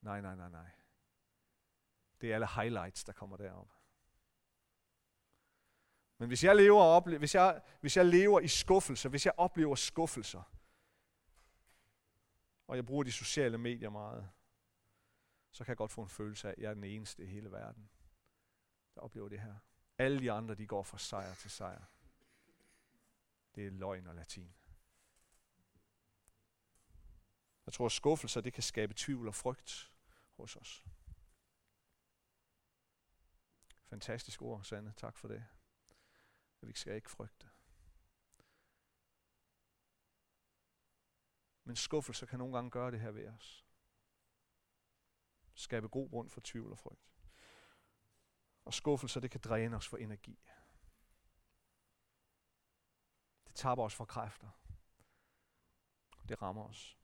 Nej, 0.00 0.20
nej, 0.20 0.36
nej, 0.36 0.50
nej. 0.50 0.70
Det 2.20 2.30
er 2.30 2.34
alle 2.34 2.46
highlights, 2.46 3.04
der 3.04 3.12
kommer 3.12 3.36
derop. 3.36 3.77
Men 6.18 6.28
hvis 6.28 6.44
jeg 6.44 6.56
lever, 6.56 6.82
og 6.82 7.18
hvis 7.18 7.34
jeg, 7.34 7.62
hvis 7.80 7.96
jeg 7.96 8.06
lever 8.06 8.40
i 8.40 8.48
skuffelser, 8.48 9.08
hvis 9.08 9.26
jeg 9.26 9.34
oplever 9.36 9.74
skuffelser, 9.74 10.42
og 12.66 12.76
jeg 12.76 12.86
bruger 12.86 13.04
de 13.04 13.12
sociale 13.12 13.58
medier 13.58 13.90
meget, 13.90 14.28
så 15.50 15.64
kan 15.64 15.70
jeg 15.70 15.76
godt 15.76 15.90
få 15.90 16.02
en 16.02 16.08
følelse 16.08 16.48
af, 16.48 16.52
at 16.52 16.58
jeg 16.58 16.70
er 16.70 16.74
den 16.74 16.84
eneste 16.84 17.22
i 17.24 17.26
hele 17.26 17.50
verden, 17.50 17.90
der 18.94 19.00
oplever 19.00 19.28
det 19.28 19.40
her. 19.40 19.54
Alle 19.98 20.20
de 20.20 20.32
andre, 20.32 20.54
de 20.54 20.66
går 20.66 20.82
fra 20.82 20.98
sejr 20.98 21.34
til 21.34 21.50
sejr. 21.50 21.84
Det 23.54 23.66
er 23.66 23.70
løgn 23.70 24.06
og 24.06 24.14
latin. 24.14 24.54
Jeg 27.66 27.72
tror, 27.72 27.86
at 27.86 27.92
skuffelser 27.92 28.40
det 28.40 28.52
kan 28.52 28.62
skabe 28.62 28.94
tvivl 28.94 29.28
og 29.28 29.34
frygt 29.34 29.92
hos 30.36 30.56
os. 30.56 30.84
Fantastisk 33.84 34.42
ord, 34.42 34.64
Sande. 34.64 34.92
Tak 34.96 35.16
for 35.16 35.28
det. 35.28 35.44
Vi 36.60 36.72
skal 36.72 36.94
ikke 36.94 37.10
frygte. 37.10 37.50
Men 41.64 41.76
skuffelser 41.76 42.26
kan 42.26 42.38
nogle 42.38 42.54
gange 42.54 42.70
gøre 42.70 42.90
det 42.90 43.00
her 43.00 43.10
ved 43.10 43.28
os. 43.28 43.64
Skabe 45.54 45.88
god 45.88 46.10
grund 46.10 46.30
for 46.30 46.40
tvivl 46.44 46.72
og 46.72 46.78
frygt. 46.78 47.12
Og 48.64 48.74
skuffelser, 48.74 49.20
det 49.20 49.30
kan 49.30 49.40
dræne 49.40 49.76
os 49.76 49.88
for 49.88 49.96
energi. 49.96 50.38
Det 53.46 53.54
taber 53.54 53.84
os 53.84 53.94
for 53.94 54.04
kræfter. 54.04 54.50
Det 56.28 56.42
rammer 56.42 56.64
os. 56.64 56.98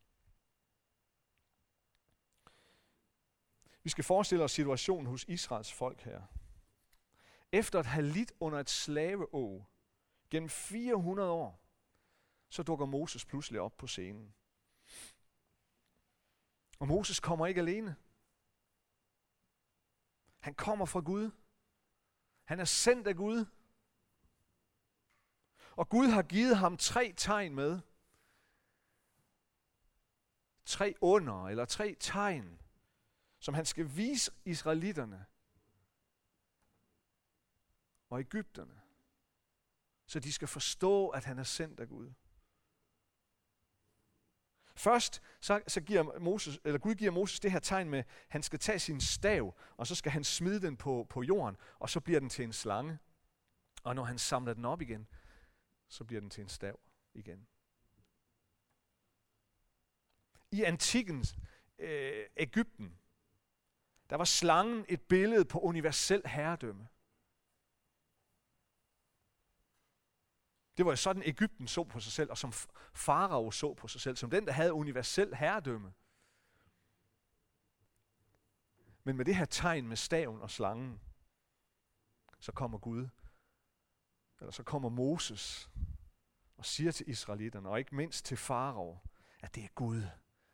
Vi 3.83 3.91
skal 3.91 4.05
forestille 4.05 4.45
os 4.45 4.53
situationen 4.53 5.07
hos 5.07 5.25
Israels 5.29 5.73
folk 5.73 6.01
her. 6.01 6.27
Efter 7.55 7.79
at 7.79 7.87
have 7.87 8.07
lidt 8.07 8.33
under 8.41 8.61
et 8.61 8.71
slaveå 8.71 9.65
gennem 10.31 10.49
400 10.49 11.31
år, 11.31 11.61
så 12.49 12.63
dukker 12.63 12.87
Moses 12.87 13.25
pludselig 13.25 13.61
op 13.61 13.77
på 13.77 13.87
scenen. 13.87 14.35
Og 16.79 16.89
Moses 16.89 17.21
kommer 17.21 17.47
ikke 17.47 17.61
alene. 17.61 17.97
Han 20.39 20.55
kommer 20.55 20.87
fra 20.87 21.01
Gud. 21.01 21.31
Han 22.45 22.61
er 22.61 22.65
sendt 22.65 23.07
af 23.07 23.17
Gud. 23.17 23.45
Og 25.71 25.89
Gud 25.89 26.07
har 26.07 26.23
givet 26.23 26.57
ham 26.57 26.77
tre 26.77 27.15
tegn 27.17 27.55
med. 27.55 27.81
Tre 30.65 30.95
under, 31.01 31.49
eller 31.49 31.65
tre 31.65 31.97
tegn, 32.01 32.61
som 33.39 33.55
han 33.55 33.67
skal 33.67 33.97
vise 33.97 34.33
israelitterne 34.45 35.27
og 38.14 38.21
Ægypterne, 38.21 38.80
så 40.06 40.21
de 40.21 40.33
skal 40.33 40.49
forstå, 40.49 41.09
at 41.09 41.25
han 41.25 41.38
er 41.38 41.42
sendt 41.42 41.80
af 41.80 41.88
Gud. 41.88 42.12
Først 44.76 45.23
så, 45.40 45.62
så 45.66 45.80
giver 45.80 46.18
Moses, 46.18 46.61
eller 46.64 46.78
Gud 46.78 46.94
giver 46.94 47.11
Moses 47.11 47.40
det 47.40 47.52
her 47.52 47.59
tegn 47.59 47.90
med, 47.90 47.99
at 47.99 48.06
han 48.28 48.42
skal 48.42 48.59
tage 48.59 48.78
sin 48.78 49.00
stav, 49.00 49.54
og 49.76 49.87
så 49.87 49.94
skal 49.94 50.12
han 50.12 50.25
smide 50.25 50.62
den 50.62 50.76
på, 50.76 51.06
på 51.11 51.23
jorden, 51.23 51.56
og 51.78 51.90
så 51.90 52.00
bliver 52.00 52.21
den 52.21 52.28
til 52.28 52.44
en 52.44 52.52
slange. 52.52 52.99
Og 53.83 53.94
når 53.94 54.04
han 54.04 54.18
samler 54.18 54.54
den 54.54 54.64
op 54.64 54.83
igen, 54.83 55.09
så 55.88 56.04
bliver 56.04 56.21
den 56.21 56.30
til 56.30 56.42
en 56.42 56.49
stav 56.49 56.80
igen. 57.14 57.47
I 60.50 60.62
antikkens 60.62 61.37
øh, 61.78 62.26
Ægypten, 62.37 62.99
der 64.11 64.16
var 64.16 64.25
slangen 64.25 64.85
et 64.88 65.02
billede 65.02 65.44
på 65.44 65.61
universel 65.61 66.23
herredømme. 66.26 66.88
Det 70.76 70.85
var 70.85 70.93
jo 70.93 70.97
sådan, 70.97 71.23
Ægypten 71.23 71.69
så 71.69 71.85
på 71.85 72.00
sig 72.00 72.12
selv, 72.12 72.31
og 72.31 72.38
som 72.38 72.52
farao 72.95 73.50
så 73.50 73.75
på 73.75 73.88
sig 73.88 74.00
selv, 74.00 74.16
som 74.16 74.31
den, 74.31 74.47
der 74.47 74.52
havde 74.52 74.73
universel 74.73 75.35
herredømme. 75.35 75.93
Men 79.04 79.16
med 79.16 79.25
det 79.25 79.37
her 79.37 79.45
tegn 79.45 79.88
med 79.88 79.97
staven 79.97 80.40
og 80.40 80.50
slangen, 80.50 81.00
så 82.40 82.52
kommer 82.52 82.78
Gud, 82.78 83.09
eller 84.40 84.52
så 84.52 84.62
kommer 84.62 84.88
Moses 84.88 85.71
og 86.57 86.66
siger 86.66 86.93
til 86.93 87.09
israelitterne, 87.09 87.69
og 87.69 87.78
ikke 87.78 87.95
mindst 87.95 88.25
til 88.25 88.37
farao, 88.37 88.99
at 89.40 89.54
det 89.54 89.64
er 89.64 89.69
Gud, 89.75 90.02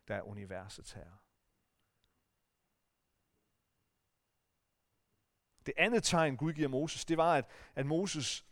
der 0.08 0.16
er 0.16 0.22
universets 0.22 0.92
herre. 0.92 1.18
Det 5.66 5.74
andet 5.76 6.04
tegn, 6.04 6.36
Gud 6.36 6.52
giver 6.52 6.68
Moses, 6.68 7.04
det 7.04 7.16
var, 7.16 7.34
at, 7.34 7.50
at 7.74 7.86
Moses 7.86 8.46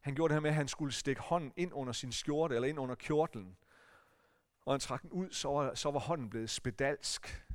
han 0.00 0.14
gjorde 0.14 0.32
det 0.32 0.36
her 0.36 0.40
med, 0.40 0.50
at 0.50 0.56
han 0.56 0.68
skulle 0.68 0.92
stikke 0.92 1.22
hånden 1.22 1.52
ind 1.56 1.72
under 1.74 1.92
sin 1.92 2.12
skjorte, 2.12 2.54
eller 2.54 2.68
ind 2.68 2.78
under 2.78 2.94
kjortlen. 2.94 3.56
Og 4.60 4.72
han 4.72 4.80
trak 4.80 5.02
den 5.02 5.12
ud, 5.12 5.30
så 5.30 5.48
var, 5.48 5.74
så 5.74 5.90
var 5.90 5.98
hånden 5.98 6.30
blevet 6.30 6.50
spedalsk. 6.50 7.46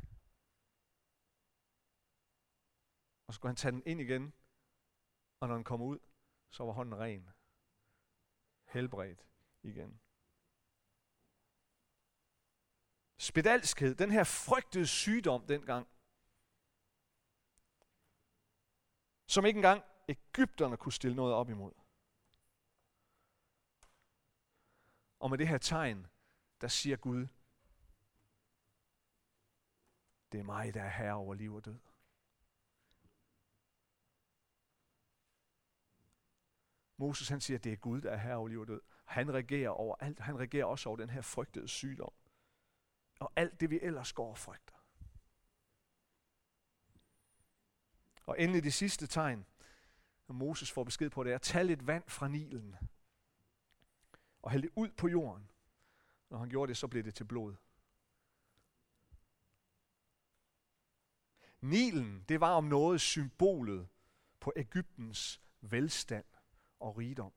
Og 3.27 3.33
så 3.33 3.35
skulle 3.35 3.49
han 3.49 3.55
tage 3.55 3.71
den 3.71 3.83
ind 3.85 4.01
igen, 4.01 4.33
og 5.39 5.47
når 5.47 5.55
den 5.55 5.63
kom 5.63 5.81
ud, 5.81 5.99
så 6.49 6.63
var 6.63 6.71
hånden 6.71 6.99
ren. 6.99 7.29
Helbredt 8.65 9.27
igen. 9.63 9.99
Spedalskhed, 13.17 13.95
den 13.95 14.11
her 14.11 14.23
frygtede 14.23 14.87
sygdom 14.87 15.47
dengang, 15.47 15.87
som 19.27 19.45
ikke 19.45 19.57
engang 19.57 19.83
Ægypterne 20.07 20.77
kunne 20.77 20.93
stille 20.93 21.15
noget 21.15 21.33
op 21.33 21.49
imod. 21.49 21.82
Og 25.23 25.29
med 25.29 25.37
det 25.37 25.47
her 25.47 25.57
tegn, 25.57 26.07
der 26.61 26.67
siger 26.67 26.95
Gud, 26.97 27.27
det 30.31 30.39
er 30.39 30.43
mig, 30.43 30.73
der 30.73 30.83
er 30.83 30.89
herre 30.89 31.13
over 31.13 31.33
liv 31.33 31.53
og 31.53 31.65
død. 31.65 31.79
Moses 36.97 37.29
han 37.29 37.41
siger, 37.41 37.57
at 37.57 37.63
det 37.63 37.71
er 37.71 37.77
Gud, 37.77 38.01
der 38.01 38.11
er 38.11 38.17
herre 38.17 38.35
over 38.35 38.47
liv 38.47 38.59
og 38.59 38.67
død. 38.67 38.81
Han 39.05 39.33
regerer 39.33 39.69
over 39.69 39.95
alt. 39.99 40.19
Han 40.19 40.39
regerer 40.39 40.65
også 40.65 40.89
over 40.89 40.97
den 40.97 41.09
her 41.09 41.21
frygtede 41.21 41.67
sygdom. 41.67 42.13
Og 43.19 43.31
alt 43.35 43.59
det, 43.59 43.69
vi 43.69 43.79
ellers 43.81 44.13
går 44.13 44.29
og 44.29 44.37
frygter. 44.37 44.75
Og 48.25 48.39
endelig 48.39 48.63
det 48.63 48.73
sidste 48.73 49.07
tegn, 49.07 49.45
når 50.27 50.35
Moses 50.35 50.71
får 50.71 50.83
besked 50.83 51.09
på 51.09 51.23
det, 51.23 51.31
er 51.31 51.35
at 51.35 51.41
tage 51.41 51.63
lidt 51.63 51.87
vand 51.87 52.03
fra 52.07 52.27
Nilen 52.27 52.75
og 54.43 54.51
hælde 54.51 54.67
det 54.67 54.73
ud 54.75 54.89
på 54.89 55.07
jorden. 55.07 55.51
Når 56.29 56.37
han 56.37 56.49
gjorde 56.49 56.69
det, 56.69 56.77
så 56.77 56.87
blev 56.87 57.03
det 57.03 57.15
til 57.15 57.25
blod. 57.25 57.55
Nilen, 61.61 62.25
det 62.29 62.39
var 62.39 62.51
om 62.53 62.63
noget 62.63 63.01
symbolet 63.01 63.87
på 64.39 64.53
Ægyptens 64.55 65.41
velstand 65.61 66.25
og 66.79 66.97
rigdom. 66.97 67.33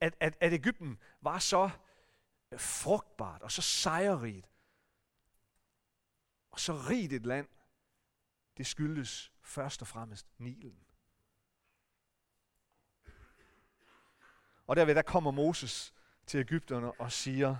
At, 0.00 0.16
at, 0.20 0.36
at 0.40 0.52
Ægypten 0.52 0.98
var 1.20 1.38
så 1.38 1.70
frugtbart 2.56 3.42
og 3.42 3.52
så 3.52 3.62
sejrrigt, 3.62 4.50
og 6.50 6.60
så 6.60 6.72
rigt 6.72 7.12
et 7.12 7.26
land, 7.26 7.48
det 8.56 8.66
skyldes 8.66 9.32
først 9.40 9.82
og 9.82 9.88
fremmest 9.88 10.26
Nilen. 10.38 10.85
Og 14.66 14.76
derved 14.76 14.94
der 14.94 15.02
kommer 15.02 15.30
Moses 15.30 15.94
til 16.26 16.40
Ægypterne 16.40 17.00
og 17.00 17.12
siger, 17.12 17.56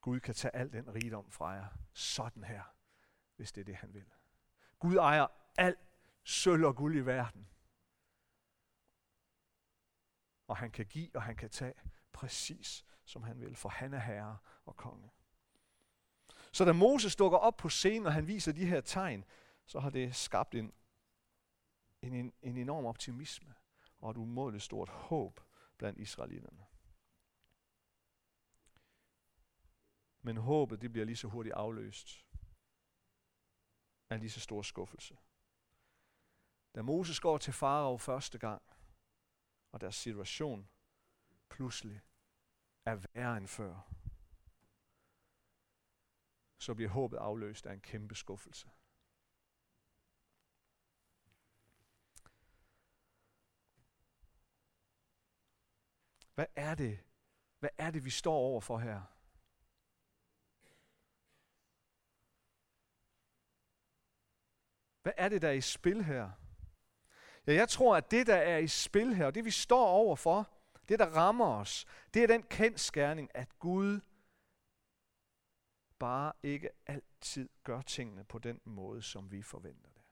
Gud 0.00 0.20
kan 0.20 0.34
tage 0.34 0.56
al 0.56 0.72
den 0.72 0.94
rigdom 0.94 1.30
fra 1.30 1.48
jer, 1.48 1.66
sådan 1.92 2.44
her, 2.44 2.62
hvis 3.36 3.52
det 3.52 3.60
er 3.60 3.64
det, 3.64 3.76
han 3.76 3.94
vil. 3.94 4.04
Gud 4.78 4.96
ejer 4.96 5.26
alt 5.56 5.78
sølv 6.24 6.64
og 6.64 6.76
guld 6.76 6.96
i 6.96 7.00
verden. 7.00 7.48
Og 10.46 10.56
han 10.56 10.70
kan 10.70 10.86
give, 10.86 11.10
og 11.14 11.22
han 11.22 11.36
kan 11.36 11.50
tage 11.50 11.74
præcis, 12.12 12.84
som 13.04 13.22
han 13.22 13.40
vil, 13.40 13.56
for 13.56 13.68
han 13.68 13.94
er 13.94 13.98
herre 13.98 14.38
og 14.64 14.76
konge. 14.76 15.10
Så 16.52 16.64
da 16.64 16.72
Moses 16.72 17.16
dukker 17.16 17.38
op 17.38 17.56
på 17.56 17.68
scenen, 17.68 18.06
og 18.06 18.12
han 18.12 18.26
viser 18.26 18.52
de 18.52 18.66
her 18.66 18.80
tegn, 18.80 19.24
så 19.66 19.80
har 19.80 19.90
det 19.90 20.16
skabt 20.16 20.54
en, 20.54 20.72
en, 22.02 22.32
en 22.42 22.56
enorm 22.56 22.86
optimisme 22.86 23.54
og 24.04 24.10
et 24.10 24.16
umådeligt 24.16 24.64
stort 24.64 24.88
håb 24.88 25.40
blandt 25.76 25.98
israelitterne. 25.98 26.66
Men 30.22 30.36
håbet 30.36 30.80
det 30.80 30.92
bliver 30.92 31.04
lige 31.04 31.16
så 31.16 31.28
hurtigt 31.28 31.54
afløst 31.54 32.26
af 34.10 34.20
lige 34.20 34.30
så 34.30 34.40
stor 34.40 34.62
skuffelse. 34.62 35.18
Da 36.74 36.82
Moses 36.82 37.20
går 37.20 37.38
til 37.38 37.52
farao 37.52 37.98
første 37.98 38.38
gang, 38.38 38.62
og 39.72 39.80
deres 39.80 39.96
situation 39.96 40.68
pludselig 41.48 42.00
er 42.84 42.94
værre 42.94 43.36
end 43.36 43.48
før, 43.48 43.94
så 46.58 46.74
bliver 46.74 46.90
håbet 46.90 47.16
afløst 47.16 47.66
af 47.66 47.72
en 47.72 47.80
kæmpe 47.80 48.14
skuffelse. 48.14 48.70
Hvad 56.34 56.46
er 56.56 56.74
det? 56.74 56.98
Hvad 57.58 57.70
er 57.78 57.90
det, 57.90 58.04
vi 58.04 58.10
står 58.10 58.34
over 58.34 58.60
for 58.60 58.78
her? 58.78 59.02
Hvad 65.02 65.12
er 65.16 65.28
det, 65.28 65.42
der 65.42 65.48
er 65.48 65.52
i 65.52 65.60
spil 65.60 66.04
her? 66.04 66.30
Ja, 67.46 67.52
jeg 67.52 67.68
tror, 67.68 67.96
at 67.96 68.10
det, 68.10 68.26
der 68.26 68.36
er 68.36 68.58
i 68.58 68.68
spil 68.68 69.14
her, 69.14 69.26
og 69.26 69.34
det 69.34 69.44
vi 69.44 69.50
står 69.50 69.86
over 69.86 70.16
for, 70.16 70.50
det, 70.88 70.98
der 70.98 71.06
rammer 71.06 71.46
os, 71.46 71.86
det 72.14 72.22
er 72.22 72.26
den 72.26 72.42
kendskærning, 72.42 73.30
at 73.34 73.58
Gud 73.58 74.00
bare 75.98 76.32
ikke 76.42 76.70
altid 76.86 77.48
gør 77.62 77.82
tingene 77.82 78.24
på 78.24 78.38
den 78.38 78.60
måde, 78.64 79.02
som 79.02 79.30
vi 79.30 79.42
forventer 79.42 79.90
det. 79.90 80.02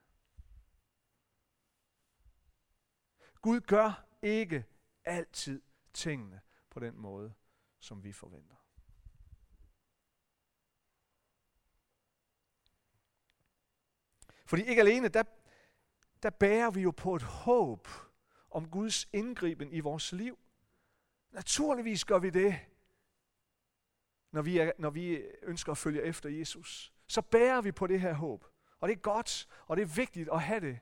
Gud 3.41 3.61
gør 3.61 4.05
ikke 4.21 4.65
altid 5.05 5.61
tingene 5.93 6.41
på 6.69 6.79
den 6.79 6.97
måde, 6.97 7.33
som 7.79 8.03
vi 8.03 8.11
forventer. 8.11 8.55
Fordi 14.45 14.63
ikke 14.63 14.81
alene, 14.81 15.07
der, 15.07 15.23
der 16.23 16.29
bærer 16.29 16.71
vi 16.71 16.81
jo 16.81 16.91
på 16.91 17.15
et 17.15 17.21
håb 17.21 17.87
om 18.49 18.69
Guds 18.69 19.09
indgriben 19.13 19.71
i 19.71 19.79
vores 19.79 20.11
liv. 20.11 20.39
Naturligvis 21.31 22.05
gør 22.05 22.19
vi 22.19 22.29
det, 22.29 22.59
når 24.31 24.41
vi, 24.41 24.57
er, 24.57 24.71
når 24.79 24.89
vi 24.89 25.15
ønsker 25.41 25.71
at 25.71 25.77
følge 25.77 26.01
efter 26.01 26.29
Jesus. 26.29 26.93
Så 27.07 27.21
bærer 27.21 27.61
vi 27.61 27.71
på 27.71 27.87
det 27.87 28.01
her 28.01 28.13
håb. 28.13 28.45
Og 28.79 28.89
det 28.89 28.95
er 28.95 29.01
godt, 29.01 29.47
og 29.67 29.77
det 29.77 29.83
er 29.83 29.95
vigtigt 29.95 30.29
at 30.29 30.41
have 30.41 30.59
det. 30.59 30.79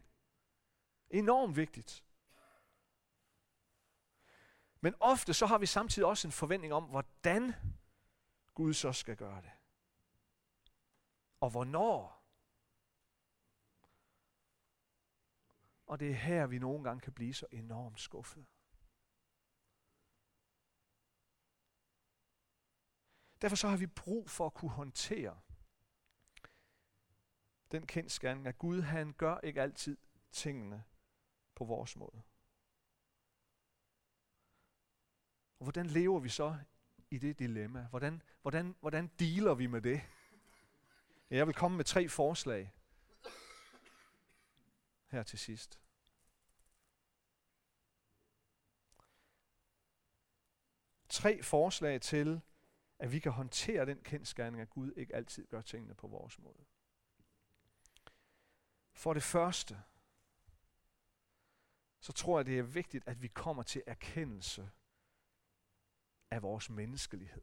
Enormt 1.10 1.56
vigtigt. 1.56 2.04
Men 4.82 4.96
ofte 5.00 5.34
så 5.34 5.46
har 5.46 5.58
vi 5.58 5.66
samtidig 5.66 6.08
også 6.08 6.28
en 6.28 6.32
forventning 6.32 6.74
om, 6.74 6.84
hvordan 6.84 7.54
Gud 8.54 8.74
så 8.74 8.94
skal 8.94 9.18
gøre 9.18 9.42
det. 9.42 9.52
Og 11.40 11.50
hvornår. 11.50 12.24
Og 15.86 16.00
det 16.00 16.10
er 16.10 16.16
her, 16.16 16.48
vi 16.48 16.60
nogle 16.60 16.84
gange 16.84 17.02
kan 17.02 17.14
blive 17.14 17.34
så 17.34 17.46
enormt 17.52 18.00
skuffet. 18.00 18.46
Derfor 23.42 23.56
så 23.56 23.68
har 23.68 23.78
vi 23.78 23.88
brug 23.88 24.30
for 24.30 24.46
at 24.46 24.54
kunne 24.54 24.72
håndtere 24.72 25.40
den 27.72 27.88
kendskærning, 27.88 28.48
at 28.48 28.58
Gud 28.58 28.82
han 28.82 29.14
gør 29.14 29.38
ikke 29.38 29.62
altid 29.62 29.98
tingene 30.32 30.84
på 31.56 31.66
vores 31.66 31.96
måde. 31.96 32.24
Og 35.62 35.66
hvordan 35.66 35.88
lever 35.88 36.20
vi 36.20 36.30
så 36.30 36.58
i 37.12 37.18
det 37.18 37.40
dilemma? 37.40 37.88
Hvordan, 37.90 38.22
hvordan, 38.42 38.76
hvordan 38.80 39.12
dealer 39.20 39.54
vi 39.54 39.68
med 39.68 39.82
det? 39.82 40.02
Jeg 41.30 41.48
vil 41.48 41.56
komme 41.56 41.78
med 41.78 41.86
tre 41.86 42.10
forslag 42.10 42.74
her 45.08 45.24
til 45.24 45.40
sidst. 45.40 45.80
Tre 51.10 51.44
forslag 51.44 52.02
til, 52.02 52.42
at 53.00 53.12
vi 53.12 53.20
kan 53.20 53.32
håndtere 53.32 53.86
den 53.86 54.04
kendskærning, 54.04 54.62
at 54.62 54.70
Gud 54.70 54.92
ikke 54.92 55.16
altid 55.16 55.48
gør 55.48 55.62
tingene 55.62 55.96
på 55.96 56.08
vores 56.08 56.40
måde. 56.40 56.66
For 58.94 59.14
det 59.14 59.24
første, 59.24 59.82
så 62.00 62.14
tror 62.14 62.40
jeg, 62.40 62.46
det 62.46 62.60
er 62.60 62.64
vigtigt, 62.64 63.08
at 63.08 63.22
vi 63.22 63.28
kommer 63.28 63.64
til 63.64 63.84
erkendelse 63.88 64.72
af 66.32 66.42
vores 66.42 66.70
menneskelighed. 66.70 67.42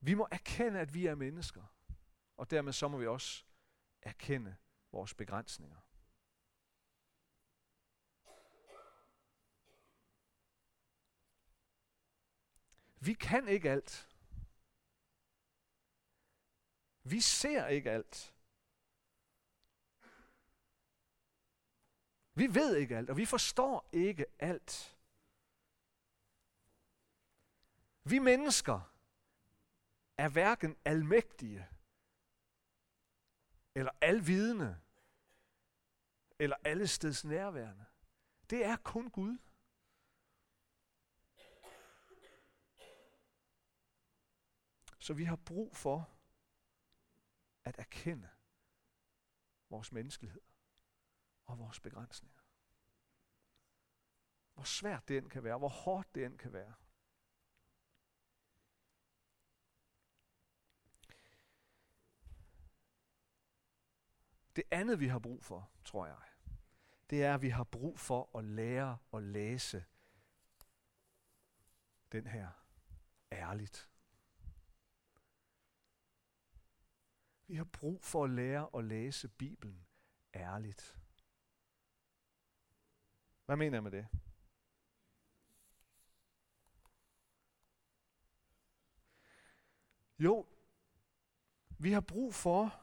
Vi 0.00 0.14
må 0.14 0.28
erkende, 0.32 0.80
at 0.80 0.94
vi 0.94 1.06
er 1.06 1.14
mennesker, 1.14 1.64
og 2.36 2.50
dermed 2.50 2.72
så 2.72 2.88
må 2.88 2.98
vi 2.98 3.06
også 3.06 3.44
erkende 4.02 4.56
vores 4.92 5.14
begrænsninger. 5.14 5.80
Vi 13.02 13.14
kan 13.14 13.48
ikke 13.48 13.70
alt. 13.70 14.08
Vi 17.02 17.20
ser 17.20 17.66
ikke 17.66 17.90
alt. 17.90 18.34
Vi 22.40 22.54
ved 22.54 22.76
ikke 22.76 22.96
alt, 22.96 23.10
og 23.10 23.16
vi 23.16 23.24
forstår 23.26 23.88
ikke 23.92 24.26
alt. 24.38 24.98
Vi 28.04 28.18
mennesker 28.18 28.94
er 30.16 30.28
hverken 30.28 30.76
almægtige, 30.84 31.68
eller 33.74 33.92
alvidende, 34.00 34.80
eller 36.38 36.56
allesteds 36.64 37.24
nærværende. 37.24 37.84
Det 38.50 38.64
er 38.64 38.76
kun 38.76 39.10
Gud. 39.10 39.38
Så 44.98 45.14
vi 45.14 45.24
har 45.24 45.36
brug 45.36 45.76
for 45.76 46.10
at 47.64 47.78
erkende 47.78 48.28
vores 49.68 49.92
menneskelighed 49.92 50.49
og 51.50 51.58
vores 51.58 51.80
begrænsninger. 51.80 52.40
Hvor 54.54 54.64
svært 54.64 55.08
det 55.08 55.18
end 55.18 55.30
kan 55.30 55.44
være, 55.44 55.58
hvor 55.58 55.68
hårdt 55.68 56.14
det 56.14 56.24
end 56.24 56.38
kan 56.38 56.52
være. 56.52 56.74
Det 64.56 64.64
andet, 64.70 65.00
vi 65.00 65.06
har 65.06 65.18
brug 65.18 65.44
for, 65.44 65.70
tror 65.84 66.06
jeg, 66.06 66.16
det 67.10 67.24
er, 67.24 67.34
at 67.34 67.42
vi 67.42 67.48
har 67.48 67.64
brug 67.64 67.98
for 67.98 68.38
at 68.38 68.44
lære 68.44 68.98
at 69.12 69.22
læse 69.22 69.84
den 72.12 72.26
her 72.26 72.48
ærligt. 73.32 73.90
Vi 77.46 77.56
har 77.56 77.64
brug 77.64 78.04
for 78.04 78.24
at 78.24 78.30
lære 78.30 78.70
at 78.74 78.84
læse 78.84 79.28
Bibelen 79.28 79.86
ærligt. 80.34 80.99
Hvad 83.50 83.56
mener 83.56 83.76
jeg 83.76 83.82
med 83.82 83.90
det? 83.90 84.06
Jo, 90.18 90.46
vi 91.78 91.92
har 91.92 92.00
brug 92.00 92.34
for 92.34 92.80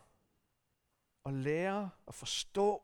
at 1.25 1.33
lære 1.33 1.89
at 2.07 2.15
forstå, 2.15 2.83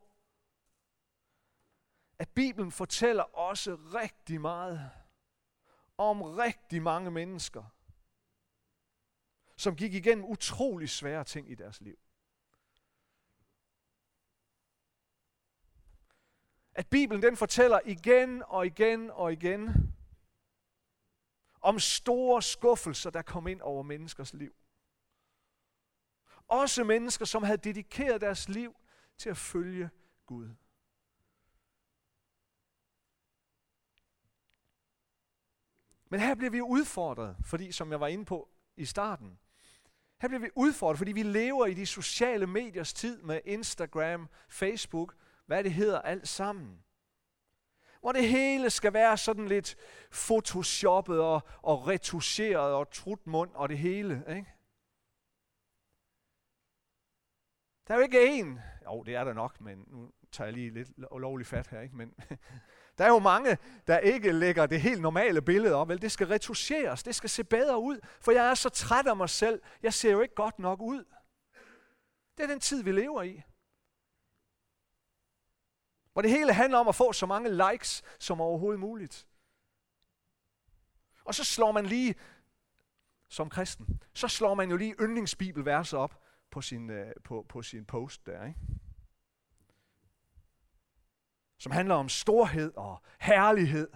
at 2.20 2.30
Bibelen 2.30 2.72
fortæller 2.72 3.24
også 3.24 3.76
rigtig 3.76 4.42
meget 4.42 4.92
om 5.98 6.22
rigtig 6.22 6.82
mange 6.82 7.12
mennesker, 7.12 7.64
som 9.58 9.76
gik 9.76 9.94
igennem 9.94 10.26
utrolig 10.26 10.90
svære 10.90 11.24
ting 11.24 11.52
i 11.52 11.56
deres 11.56 11.82
liv. 11.82 12.03
At 16.76 16.88
Bibelen 16.88 17.24
den 17.24 17.38
fortæller 17.38 17.80
igen 17.86 18.44
og 18.48 18.66
igen 18.66 19.10
og 19.10 19.34
igen 19.34 19.94
om 21.62 21.80
store 21.80 22.42
skuffelser, 22.42 23.10
der 23.10 23.22
kom 23.22 23.48
ind 23.48 23.62
over 23.62 23.84
menneskers 23.84 24.34
liv. 24.34 24.56
Også 26.48 26.84
mennesker, 26.84 27.26
som 27.26 27.44
havde 27.44 27.58
dedikeret 27.58 28.22
deres 28.22 28.50
liv 28.50 28.76
til 29.18 29.30
at 29.30 29.38
følge 29.38 29.90
Gud. 30.26 30.50
Men 36.10 36.20
her 36.20 36.36
bliver 36.36 36.52
vi 36.52 36.62
udfordret, 36.62 37.38
fordi 37.46 37.72
som 37.72 37.92
jeg 37.92 38.00
var 38.00 38.08
inde 38.08 38.26
på 38.26 38.50
i 38.78 38.86
starten, 38.86 39.40
her 40.22 40.28
bliver 40.28 40.42
vi 40.42 40.50
udfordret, 40.56 40.98
fordi 40.98 41.12
vi 41.12 41.24
lever 41.24 41.66
i 41.66 41.74
de 41.74 41.86
sociale 41.86 42.48
mediers 42.48 42.94
tid 42.94 43.22
med 43.22 43.42
Instagram, 43.46 44.30
Facebook, 44.50 45.16
hvad 45.54 45.64
det 45.64 45.74
hedder 45.74 46.02
alt 46.02 46.28
sammen. 46.28 46.84
Hvor 48.02 48.12
det 48.12 48.30
hele 48.30 48.70
skal 48.70 48.94
være 48.94 49.18
sådan 49.18 49.48
lidt 49.48 49.76
photoshoppet 50.12 51.20
og, 51.20 51.42
og 51.62 51.88
retuscheret 51.88 52.74
og 52.74 52.92
trutmund 52.92 53.52
og 53.54 53.70
det 53.70 53.78
hele. 53.78 54.24
Ikke? 54.30 54.54
Der 57.88 57.94
er 57.94 57.98
jo 57.98 58.04
ikke 58.04 58.26
en, 58.26 58.60
jo 58.86 59.04
det 59.04 59.16
er 59.16 59.24
der 59.24 59.34
nok, 59.34 59.62
men 59.62 59.86
nu 59.88 60.12
tager 60.32 60.46
jeg 60.48 60.54
lige 60.54 60.74
lidt 60.74 60.90
lovlig 60.98 61.48
fat 61.48 61.68
her, 61.68 61.82
ikke? 61.82 61.96
men 61.96 62.14
der 62.98 63.06
er 63.06 63.10
jo 63.10 63.20
mange, 63.20 63.58
der 63.88 64.00
ikke 64.00 64.32
lægger 64.32 64.66
det 64.66 64.82
helt 64.82 65.02
normale 65.02 65.42
billede 65.42 65.76
op. 65.76 65.90
Vel, 65.90 66.02
det 66.02 66.12
skal 66.12 66.28
retuscheres, 66.28 67.04
det 67.04 67.16
skal 67.16 67.30
se 67.30 67.44
bedre 67.44 67.80
ud, 67.80 68.00
for 68.20 68.32
jeg 68.32 68.50
er 68.50 68.54
så 68.54 68.70
træt 68.70 69.08
af 69.08 69.18
mig 69.18 69.30
selv. 69.30 69.62
Jeg 69.84 69.94
ser 69.94 70.12
jo 70.12 70.22
ikke 70.22 70.36
godt 70.36 70.60
nok 70.60 70.82
ud. 70.82 71.04
Det 72.38 72.44
er 72.44 72.48
den 72.48 72.60
tid, 72.60 72.84
vi 72.84 72.92
lever 72.92 73.22
i. 73.22 73.44
Hvor 76.14 76.22
det 76.22 76.32
hele 76.32 76.54
handler 76.54 76.78
om 76.78 76.88
at 76.88 76.96
få 76.96 77.14
så 77.14 77.26
mange 77.26 77.72
likes 77.72 78.04
som 78.20 78.42
overhovedet 78.42 78.80
muligt. 78.80 79.28
Og 81.24 81.36
så 81.36 81.44
slår 81.44 81.72
man 81.72 81.86
lige, 81.86 82.16
som 83.30 83.50
kristen, 83.50 84.04
så 84.14 84.28
slår 84.28 84.54
man 84.54 84.70
jo 84.70 84.78
lige 84.78 84.96
yndlingsbibelverser 85.02 85.98
op 85.98 86.22
på 86.52 86.62
sin, 86.62 86.90
øh, 86.90 87.14
på, 87.24 87.46
på 87.50 87.62
sin 87.62 87.86
post 87.86 88.26
der. 88.26 88.46
Ikke? 88.46 88.60
Som 91.58 91.72
handler 91.72 91.96
om 91.96 92.10
storhed 92.10 92.74
og 92.76 93.02
herlighed. 93.20 93.88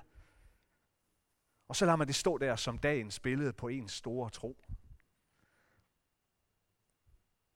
Og 1.67 1.75
så 1.75 1.85
lader 1.85 1.97
man 1.97 2.07
det 2.07 2.15
stå 2.15 2.37
der 2.37 2.55
som 2.55 2.77
dagens 2.77 3.19
billede 3.19 3.53
på 3.53 3.67
en 3.67 3.87
store 3.87 4.29
tro. 4.29 4.65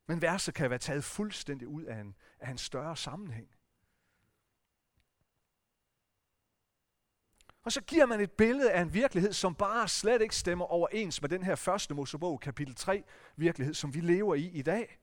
Men 0.08 0.22
verset 0.22 0.54
kan 0.54 0.70
være 0.70 0.80
taget 0.80 1.04
fuldstændig 1.04 1.68
ud 1.68 1.84
af 1.84 2.00
en, 2.00 2.16
af 2.40 2.52
en 2.52 2.58
større 2.58 2.98
sammenhæng. 2.98 3.50
Og 7.64 7.72
så 7.72 7.82
giver 7.82 8.06
man 8.06 8.20
et 8.20 8.32
billede 8.32 8.72
af 8.72 8.82
en 8.82 8.94
virkelighed, 8.94 9.34
som 9.34 9.56
bare 9.56 9.88
slet 9.88 10.22
ikke 10.22 10.36
stemmer 10.36 10.66
overens 10.66 11.22
med 11.22 11.30
den 11.30 11.44
her 11.44 11.56
første 11.56 11.94
Mosebog, 11.94 12.40
kapitel 12.40 12.76
3, 12.76 13.04
virkelighed, 13.36 13.74
som 13.74 13.94
vi 13.94 14.00
lever 14.00 14.36
i 14.36 14.46
i 14.46 14.62
dag. 14.62 15.00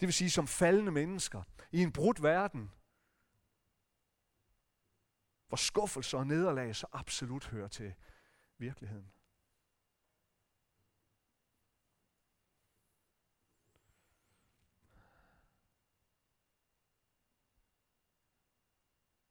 Det 0.00 0.06
vil 0.06 0.14
sige 0.14 0.30
som 0.30 0.46
faldende 0.46 0.92
mennesker 0.92 1.42
i 1.72 1.82
en 1.82 1.92
brudt 1.92 2.22
verden, 2.22 2.72
hvor 5.48 5.56
skuffelser 5.56 6.18
og 6.18 6.26
nederlag 6.26 6.76
så 6.76 6.86
absolut 6.92 7.46
hører 7.46 7.68
til 7.68 7.94
virkeligheden. 8.58 9.12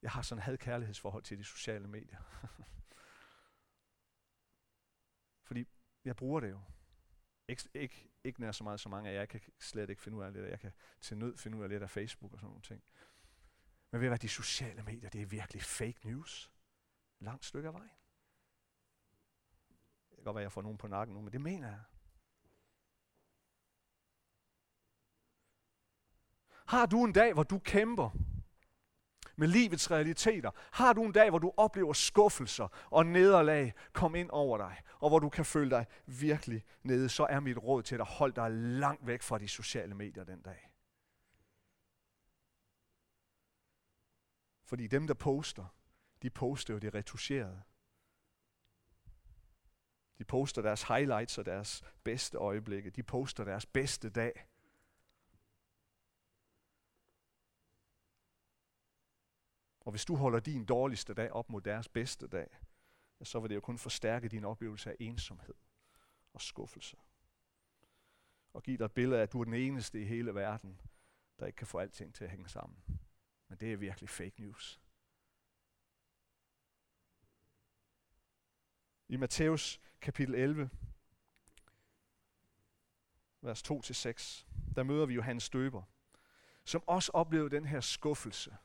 Jeg 0.05 0.11
har 0.11 0.21
sådan 0.21 0.39
et 0.39 0.43
had-kærlighedsforhold 0.43 1.23
til 1.23 1.37
de 1.37 1.43
sociale 1.43 1.87
medier. 1.87 2.19
Fordi 5.47 5.65
jeg 6.03 6.15
bruger 6.15 6.39
det 6.39 6.49
jo. 6.49 6.61
Ikke, 7.47 7.69
ikke, 7.73 8.09
ikke 8.23 8.41
nær 8.41 8.51
så 8.51 8.63
meget 8.63 8.79
så 8.79 8.89
mange 8.89 9.09
af 9.09 9.13
jer. 9.13 9.19
Jeg 9.19 9.29
kan 9.29 9.41
slet 9.59 9.89
ikke 9.89 10.01
finde 10.01 10.17
ud 10.17 10.23
af 10.23 10.33
det. 10.33 10.49
Jeg 10.49 10.59
kan 10.59 10.71
til 11.01 11.17
nød 11.17 11.37
finde 11.37 11.57
ud 11.57 11.63
af 11.63 11.69
lidt 11.69 11.83
af 11.83 11.89
Facebook 11.89 12.33
og 12.33 12.39
sådan 12.39 12.49
nogle 12.49 12.61
ting. 12.61 12.83
Men 13.91 14.01
ved 14.01 14.07
hvad, 14.07 14.19
de 14.19 14.29
sociale 14.29 14.83
medier, 14.83 15.09
det 15.09 15.21
er 15.21 15.25
virkelig 15.25 15.61
fake 15.61 16.07
news. 16.07 16.51
Langt 17.19 17.45
stykke 17.45 17.67
af 17.67 17.73
vejen. 17.73 17.97
Det 20.09 20.17
kan 20.17 20.23
godt 20.23 20.35
være, 20.35 20.43
jeg 20.43 20.51
får 20.51 20.61
nogen 20.61 20.77
på 20.77 20.87
nakken 20.87 21.15
nu, 21.15 21.21
men 21.21 21.33
det 21.33 21.41
mener 21.41 21.67
jeg. 21.67 21.83
Har 26.65 26.85
du 26.85 27.05
en 27.05 27.13
dag, 27.13 27.33
hvor 27.33 27.43
du 27.43 27.59
kæmper 27.59 28.34
med 29.35 29.47
livets 29.47 29.91
realiteter? 29.91 30.51
Har 30.71 30.93
du 30.93 31.03
en 31.03 31.11
dag, 31.11 31.29
hvor 31.29 31.39
du 31.39 31.53
oplever 31.57 31.93
skuffelser 31.93 32.67
og 32.91 33.05
nederlag 33.05 33.73
komme 33.93 34.19
ind 34.19 34.29
over 34.29 34.57
dig, 34.57 34.81
og 34.99 35.09
hvor 35.09 35.19
du 35.19 35.29
kan 35.29 35.45
føle 35.45 35.69
dig 35.69 35.85
virkelig 36.05 36.65
nede, 36.83 37.09
så 37.09 37.23
er 37.23 37.39
mit 37.39 37.57
råd 37.57 37.83
til 37.83 37.97
dig, 37.97 38.05
hold 38.05 38.33
dig 38.33 38.51
langt 38.51 39.07
væk 39.07 39.21
fra 39.21 39.37
de 39.37 39.47
sociale 39.47 39.95
medier 39.95 40.23
den 40.23 40.41
dag. 40.41 40.71
Fordi 44.65 44.87
dem, 44.87 45.07
der 45.07 45.13
poster, 45.13 45.65
de 46.21 46.29
poster 46.29 46.73
jo 46.73 46.79
det 46.79 46.95
retuscherede. 46.95 47.61
De 50.17 50.25
poster 50.25 50.61
deres 50.61 50.83
highlights 50.83 51.37
og 51.37 51.45
deres 51.45 51.83
bedste 52.03 52.37
øjeblikke. 52.37 52.89
De 52.89 53.03
poster 53.03 53.43
deres 53.43 53.65
bedste 53.65 54.09
dag. 54.09 54.47
Og 59.85 59.91
hvis 59.91 60.05
du 60.05 60.15
holder 60.15 60.39
din 60.39 60.65
dårligste 60.65 61.13
dag 61.13 61.31
op 61.31 61.49
mod 61.49 61.61
deres 61.61 61.89
bedste 61.89 62.27
dag, 62.27 62.57
så 63.23 63.39
vil 63.39 63.49
det 63.49 63.55
jo 63.55 63.61
kun 63.61 63.77
forstærke 63.77 64.29
din 64.29 64.45
oplevelse 64.45 64.89
af 64.89 64.95
ensomhed 64.99 65.55
og 66.33 66.41
skuffelse. 66.41 66.97
Og 68.53 68.63
give 68.63 68.77
dig 68.77 68.85
et 68.85 68.91
billede 68.91 69.19
af, 69.19 69.23
at 69.23 69.33
du 69.33 69.39
er 69.39 69.43
den 69.43 69.53
eneste 69.53 70.01
i 70.01 70.05
hele 70.05 70.35
verden, 70.35 70.81
der 71.39 71.45
ikke 71.45 71.55
kan 71.55 71.67
få 71.67 71.77
alting 71.77 72.15
til 72.15 72.23
at 72.23 72.29
hænge 72.29 72.49
sammen. 72.49 72.83
Men 73.47 73.57
det 73.57 73.73
er 73.73 73.77
virkelig 73.77 74.09
fake 74.09 74.41
news. 74.41 74.81
I 79.07 79.17
Matthæus 79.17 79.79
kapitel 80.01 80.35
11, 80.35 80.69
vers 83.41 83.63
2-6, 83.71 84.45
der 84.75 84.83
møder 84.83 85.05
vi 85.05 85.13
Johannes 85.13 85.49
Døber, 85.49 85.83
som 86.63 86.83
også 86.87 87.11
oplevede 87.13 87.55
den 87.55 87.65
her 87.65 87.81
skuffelse 87.81 88.57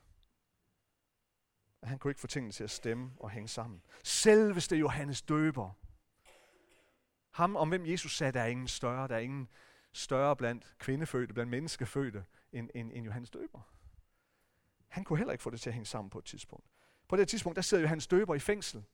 at 1.82 1.88
han 1.88 1.98
kunne 1.98 2.10
ikke 2.10 2.20
få 2.20 2.26
tingene 2.26 2.52
til 2.52 2.64
at 2.64 2.70
stemme 2.70 3.12
og 3.16 3.30
hænge 3.30 3.48
sammen. 3.48 3.82
Selveste 4.04 4.76
Johannes 4.76 5.22
døber. 5.22 5.70
Ham 7.30 7.56
om 7.56 7.68
hvem 7.68 7.86
Jesus 7.86 8.16
sagde, 8.16 8.32
der 8.32 8.40
er 8.40 8.46
ingen 8.46 8.68
større, 8.68 9.08
der 9.08 9.14
er 9.14 9.20
ingen 9.20 9.48
større 9.92 10.36
blandt 10.36 10.74
kvindefødte, 10.78 11.34
blandt 11.34 11.50
menneskefødte, 11.50 12.24
end, 12.52 12.70
end, 12.74 12.92
end 12.94 13.04
Johannes 13.04 13.30
døber. 13.30 13.60
Han 14.88 15.04
kunne 15.04 15.18
heller 15.18 15.32
ikke 15.32 15.42
få 15.42 15.50
det 15.50 15.60
til 15.60 15.70
at 15.70 15.74
hænge 15.74 15.86
sammen 15.86 16.10
på 16.10 16.18
et 16.18 16.24
tidspunkt. 16.24 16.66
På 17.08 17.16
det 17.16 17.28
tidspunkt, 17.28 17.56
der 17.56 17.62
sidder 17.62 17.82
Johannes 17.82 18.06
døber 18.06 18.34
i 18.34 18.38
fængsel. 18.38 18.84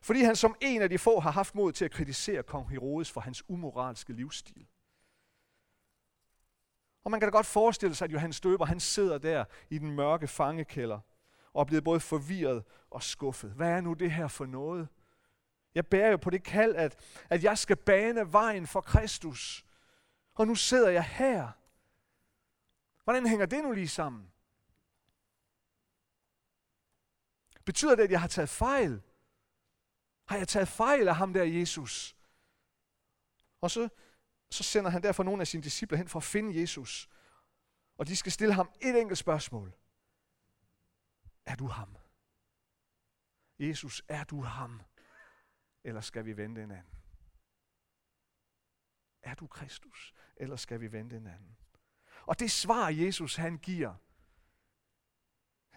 Fordi 0.00 0.22
han 0.22 0.36
som 0.36 0.56
en 0.60 0.82
af 0.82 0.90
de 0.90 0.98
få 0.98 1.20
har 1.20 1.30
haft 1.30 1.54
mod 1.54 1.72
til 1.72 1.84
at 1.84 1.90
kritisere 1.90 2.42
kong 2.42 2.70
Herodes 2.70 3.10
for 3.10 3.20
hans 3.20 3.44
umoralske 3.48 4.12
livsstil. 4.12 4.66
Og 7.04 7.10
man 7.10 7.20
kan 7.20 7.26
da 7.26 7.30
godt 7.30 7.46
forestille 7.46 7.94
sig, 7.94 8.04
at 8.04 8.12
Johannes 8.12 8.40
Døber, 8.40 8.64
han 8.64 8.80
sidder 8.80 9.18
der 9.18 9.44
i 9.70 9.78
den 9.78 9.90
mørke 9.90 10.26
fangekælder, 10.26 11.00
og 11.54 11.60
er 11.60 11.64
blevet 11.64 11.84
både 11.84 12.00
forvirret 12.00 12.64
og 12.90 13.02
skuffet. 13.02 13.50
Hvad 13.50 13.70
er 13.70 13.80
nu 13.80 13.92
det 13.92 14.12
her 14.12 14.28
for 14.28 14.46
noget? 14.46 14.88
Jeg 15.74 15.86
bærer 15.86 16.10
jo 16.10 16.16
på 16.16 16.30
det 16.30 16.42
kald, 16.42 16.76
at, 16.76 16.98
at 17.30 17.44
jeg 17.44 17.58
skal 17.58 17.76
bane 17.76 18.32
vejen 18.32 18.66
for 18.66 18.80
Kristus. 18.80 19.64
Og 20.34 20.46
nu 20.46 20.54
sidder 20.54 20.90
jeg 20.90 21.04
her. 21.04 21.48
Hvordan 23.04 23.26
hænger 23.26 23.46
det 23.46 23.64
nu 23.64 23.72
lige 23.72 23.88
sammen? 23.88 24.30
Betyder 27.64 27.94
det, 27.96 28.02
at 28.02 28.10
jeg 28.10 28.20
har 28.20 28.28
taget 28.28 28.48
fejl? 28.48 29.02
Har 30.24 30.36
jeg 30.36 30.48
taget 30.48 30.68
fejl 30.68 31.08
af 31.08 31.16
ham 31.16 31.32
der, 31.32 31.44
Jesus? 31.44 32.16
Og 33.60 33.70
så, 33.70 33.88
så 34.50 34.62
sender 34.62 34.90
han 34.90 35.02
derfor 35.02 35.22
nogle 35.22 35.40
af 35.40 35.46
sine 35.46 35.62
disciple 35.62 35.96
hen 35.96 36.08
for 36.08 36.18
at 36.18 36.24
finde 36.24 36.60
Jesus. 36.60 37.08
Og 37.98 38.06
de 38.06 38.16
skal 38.16 38.32
stille 38.32 38.54
ham 38.54 38.70
et 38.80 39.00
enkelt 39.00 39.18
spørgsmål. 39.18 39.72
Er 41.46 41.54
du 41.54 41.66
ham? 41.66 41.96
Jesus, 43.58 44.02
er 44.08 44.24
du 44.24 44.42
ham? 44.42 44.82
Eller 45.84 46.00
skal 46.00 46.24
vi 46.24 46.36
vente 46.36 46.62
en 46.62 46.70
anden? 46.70 46.94
Er 49.22 49.34
du 49.34 49.46
Kristus? 49.46 50.14
Eller 50.36 50.56
skal 50.56 50.80
vi 50.80 50.92
vente 50.92 51.16
en 51.16 51.26
anden? 51.26 51.56
Og 52.26 52.40
det 52.40 52.50
svar, 52.50 52.88
Jesus 52.88 53.36
han 53.36 53.58
giver, 53.58 53.94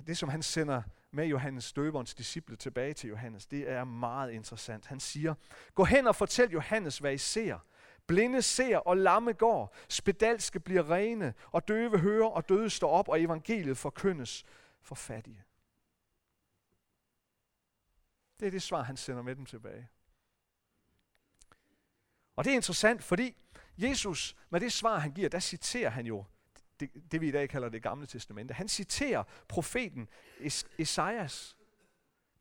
det 0.07 0.17
som 0.17 0.29
han 0.29 0.43
sender 0.43 0.81
med 1.11 1.25
Johannes 1.25 1.73
døberens 1.73 2.15
disciple 2.15 2.55
tilbage 2.55 2.93
til 2.93 3.09
Johannes, 3.09 3.45
det 3.45 3.69
er 3.69 3.83
meget 3.83 4.31
interessant. 4.31 4.85
Han 4.85 4.99
siger, 4.99 5.33
gå 5.73 5.83
hen 5.83 6.07
og 6.07 6.15
fortæl 6.15 6.51
Johannes, 6.51 6.97
hvad 6.97 7.13
I 7.13 7.17
ser. 7.17 7.59
Blinde 8.07 8.41
ser, 8.41 8.77
og 8.77 8.97
lamme 8.97 9.33
går. 9.33 9.75
Spedalske 9.89 10.59
bliver 10.59 10.91
rene, 10.91 11.33
og 11.51 11.67
døve 11.67 11.99
hører, 11.99 12.27
og 12.27 12.49
døde 12.49 12.69
står 12.69 12.89
op, 12.89 13.07
og 13.07 13.21
evangeliet 13.21 13.77
forkyndes 13.77 14.45
for 14.81 14.95
fattige. 14.95 15.43
Det 18.39 18.45
er 18.47 18.51
det 18.51 18.61
svar, 18.61 18.81
han 18.83 18.97
sender 18.97 19.21
med 19.21 19.35
dem 19.35 19.45
tilbage. 19.45 19.89
Og 22.35 22.43
det 22.43 22.51
er 22.51 22.55
interessant, 22.55 23.03
fordi 23.03 23.35
Jesus, 23.77 24.35
med 24.49 24.59
det 24.59 24.73
svar, 24.73 24.99
han 24.99 25.11
giver, 25.13 25.29
der 25.29 25.39
citerer 25.39 25.89
han 25.89 26.05
jo 26.05 26.25
det, 26.79 27.11
det 27.11 27.21
vi 27.21 27.27
i 27.27 27.31
dag 27.31 27.49
kalder 27.49 27.69
det 27.69 27.83
gamle 27.83 28.07
testamente. 28.07 28.53
Han 28.53 28.67
citerer 28.67 29.23
profeten 29.47 30.09
es- 30.39 30.67
Esajas. 30.77 31.57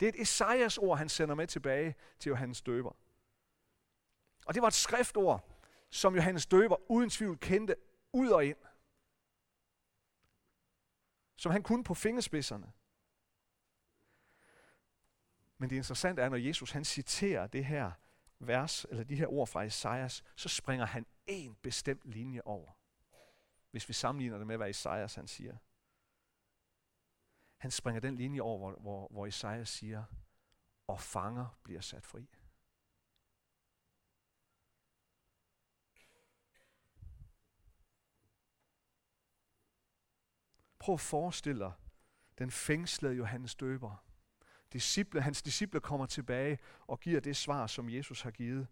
Det 0.00 0.08
er 0.08 0.12
et 0.12 0.20
Esajas 0.20 0.78
ord, 0.78 0.98
han 0.98 1.08
sender 1.08 1.34
med 1.34 1.46
tilbage 1.46 1.94
til 2.18 2.30
Johannes 2.30 2.62
døber. 2.62 2.96
Og 4.46 4.54
det 4.54 4.62
var 4.62 4.68
et 4.68 4.74
skriftord, 4.74 5.52
som 5.90 6.14
Johannes 6.14 6.46
døber 6.46 6.90
uden 6.90 7.10
tvivl 7.10 7.38
kendte 7.38 7.76
ud 8.12 8.28
og 8.28 8.44
ind. 8.44 8.56
Som 11.36 11.52
han 11.52 11.62
kunne 11.62 11.84
på 11.84 11.94
fingerspidserne. 11.94 12.72
Men 15.58 15.70
det 15.70 15.76
interessante 15.76 16.22
er, 16.22 16.28
når 16.28 16.36
Jesus 16.36 16.70
han 16.70 16.84
citerer 16.84 17.46
det 17.46 17.64
her 17.64 17.92
vers, 18.38 18.84
eller 18.84 19.04
de 19.04 19.16
her 19.16 19.26
ord 19.26 19.46
fra 19.46 19.62
Esajas, 19.62 20.24
så 20.36 20.48
springer 20.48 20.86
han 20.86 21.06
en 21.26 21.54
bestemt 21.54 22.04
linje 22.04 22.42
over 22.44 22.72
hvis 23.76 23.88
vi 23.88 23.92
sammenligner 23.92 24.38
det 24.38 24.46
med, 24.46 24.56
hvad 24.56 24.70
Isaias 24.70 25.14
han 25.14 25.28
siger. 25.28 25.56
Han 27.56 27.70
springer 27.70 28.00
den 28.00 28.16
linje 28.16 28.40
over, 28.40 28.58
hvor, 28.58 28.80
hvor, 28.80 29.08
hvor 29.08 29.26
Isaias 29.26 29.68
siger, 29.68 30.04
og 30.86 31.00
fanger 31.00 31.58
bliver 31.62 31.80
sat 31.80 32.06
fri. 32.06 32.28
Prøv 40.78 40.92
at 40.92 41.00
forestille 41.00 41.64
dig 41.64 41.72
den 42.38 42.50
fængslede 42.50 43.14
Johannes 43.14 43.54
døber. 43.54 44.05
Disciple, 44.76 45.20
hans 45.20 45.42
disciple 45.42 45.80
kommer 45.80 46.06
tilbage 46.06 46.58
og 46.86 47.00
giver 47.00 47.20
det 47.20 47.36
svar, 47.36 47.66
som 47.66 47.90
Jesus 47.90 48.22
har 48.22 48.30
givet. 48.30 48.66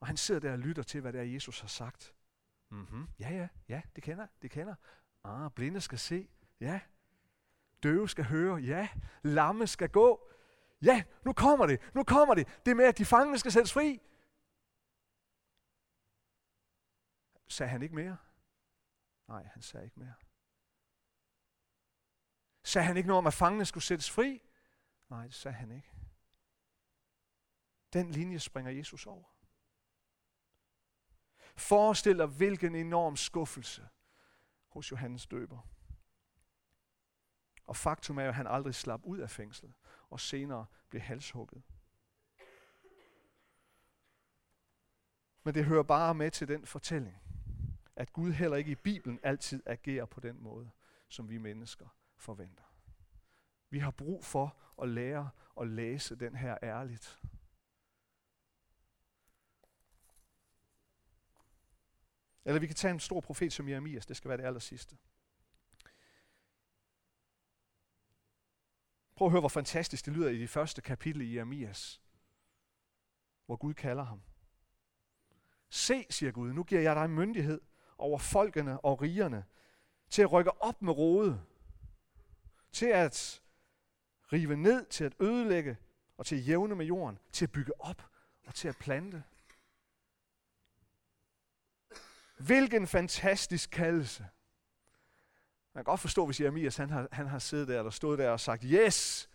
Og 0.00 0.06
han 0.06 0.16
sidder 0.16 0.40
der 0.40 0.52
og 0.52 0.58
lytter 0.58 0.82
til, 0.82 1.00
hvad 1.00 1.12
det 1.12 1.20
er, 1.20 1.24
Jesus 1.24 1.60
har 1.60 1.68
sagt. 1.68 2.14
Mm-hmm. 2.70 3.08
Ja, 3.18 3.30
ja, 3.30 3.48
ja, 3.68 3.82
det 3.96 4.02
kender, 4.02 4.26
det 4.42 4.50
kender. 4.50 4.74
Ah, 5.24 5.50
blinde 5.50 5.80
skal 5.80 5.98
se. 5.98 6.28
Ja. 6.60 6.80
Døve 7.82 8.08
skal 8.08 8.24
høre. 8.24 8.56
Ja. 8.56 8.88
Lamme 9.22 9.66
skal 9.66 9.88
gå. 9.88 10.30
Ja, 10.82 11.04
nu 11.24 11.32
kommer 11.32 11.66
det. 11.66 11.80
Nu 11.94 12.04
kommer 12.04 12.34
det. 12.34 12.60
Det 12.66 12.76
med, 12.76 12.84
at 12.84 12.98
de 12.98 13.04
fangene 13.04 13.38
skal 13.38 13.52
sættes 13.52 13.72
fri. 13.72 14.00
Sagde 17.48 17.70
han 17.70 17.82
ikke 17.82 17.94
mere? 17.94 18.16
Nej, 19.28 19.48
han 19.52 19.62
sagde 19.62 19.84
ikke 19.84 20.00
mere. 20.00 20.14
Sagde 22.64 22.86
han 22.86 22.96
ikke 22.96 23.06
noget 23.06 23.18
om, 23.18 23.26
at 23.26 23.34
fangene 23.34 23.64
skulle 23.64 23.84
sættes 23.84 24.10
fri? 24.10 24.42
Nej, 25.08 25.22
det 25.22 25.34
sagde 25.34 25.54
han 25.54 25.70
ikke. 25.70 25.92
Den 27.92 28.10
linje 28.10 28.38
springer 28.38 28.72
Jesus 28.72 29.06
over. 29.06 29.24
Forestil 31.56 32.18
dig, 32.18 32.26
hvilken 32.26 32.74
enorm 32.74 33.16
skuffelse 33.16 33.88
hos 34.68 34.90
Johannes 34.90 35.26
døber. 35.26 35.58
Og 37.66 37.76
faktum 37.76 38.18
er 38.18 38.22
jo, 38.22 38.28
at 38.28 38.34
han 38.34 38.46
aldrig 38.46 38.74
slap 38.74 39.00
ud 39.04 39.18
af 39.18 39.30
fængslet, 39.30 39.72
og 40.10 40.20
senere 40.20 40.66
blev 40.88 41.02
halshugget. 41.02 41.62
Men 45.44 45.54
det 45.54 45.64
hører 45.64 45.82
bare 45.82 46.14
med 46.14 46.30
til 46.30 46.48
den 46.48 46.66
fortælling, 46.66 47.16
at 47.96 48.12
Gud 48.12 48.32
heller 48.32 48.56
ikke 48.56 48.70
i 48.70 48.74
Bibelen 48.74 49.20
altid 49.22 49.62
agerer 49.66 50.04
på 50.04 50.20
den 50.20 50.42
måde, 50.42 50.70
som 51.08 51.28
vi 51.28 51.38
mennesker 51.38 51.88
forventer. 52.22 52.64
Vi 53.70 53.78
har 53.78 53.90
brug 53.90 54.24
for 54.24 54.56
at 54.82 54.88
lære 54.88 55.30
at 55.60 55.68
læse 55.68 56.16
den 56.16 56.36
her 56.36 56.58
ærligt. 56.62 57.20
Eller 62.44 62.60
vi 62.60 62.66
kan 62.66 62.76
tage 62.76 62.94
en 62.94 63.00
stor 63.00 63.20
profet 63.20 63.52
som 63.52 63.68
Jeremias, 63.68 64.06
det 64.06 64.16
skal 64.16 64.28
være 64.28 64.38
det 64.38 64.44
aller 64.44 64.60
sidste. 64.60 64.98
Prøv 69.14 69.26
at 69.26 69.32
høre, 69.32 69.40
hvor 69.40 69.48
fantastisk 69.48 70.06
det 70.06 70.12
lyder 70.12 70.28
i 70.28 70.38
de 70.38 70.48
første 70.48 70.82
kapitel 70.82 71.22
i 71.22 71.36
Jeremias, 71.36 72.02
hvor 73.46 73.56
Gud 73.56 73.74
kalder 73.74 74.02
ham. 74.02 74.22
Se, 75.68 76.06
siger 76.10 76.32
Gud, 76.32 76.52
nu 76.52 76.64
giver 76.64 76.80
jeg 76.80 76.96
dig 76.96 77.10
myndighed 77.10 77.60
over 77.98 78.18
folkene 78.18 78.80
og 78.80 79.02
rigerne, 79.02 79.44
til 80.08 80.22
at 80.22 80.32
rykke 80.32 80.62
op 80.62 80.82
med 80.82 80.92
rode, 80.92 81.44
til 82.72 82.86
at 82.86 83.42
rive 84.32 84.56
ned, 84.56 84.86
til 84.86 85.04
at 85.04 85.14
ødelægge 85.20 85.76
og 86.16 86.26
til 86.26 86.36
at 86.36 86.48
jævne 86.48 86.74
med 86.74 86.86
jorden, 86.86 87.18
til 87.32 87.44
at 87.44 87.52
bygge 87.52 87.80
op 87.80 88.02
og 88.46 88.54
til 88.54 88.68
at 88.68 88.76
plante. 88.76 89.24
Hvilken 92.38 92.86
fantastisk 92.86 93.70
kaldelse. 93.70 94.26
Man 95.74 95.84
kan 95.84 95.90
godt 95.90 96.00
forstå, 96.00 96.26
hvis 96.26 96.40
Jeremias 96.40 96.76
han 96.76 96.90
har, 96.90 97.08
han 97.12 97.26
har 97.26 97.38
siddet 97.38 97.68
der, 97.68 97.78
eller 97.78 97.90
stået 97.90 98.18
der 98.18 98.30
og 98.30 98.40
sagt, 98.40 98.62
yes, 98.66 99.30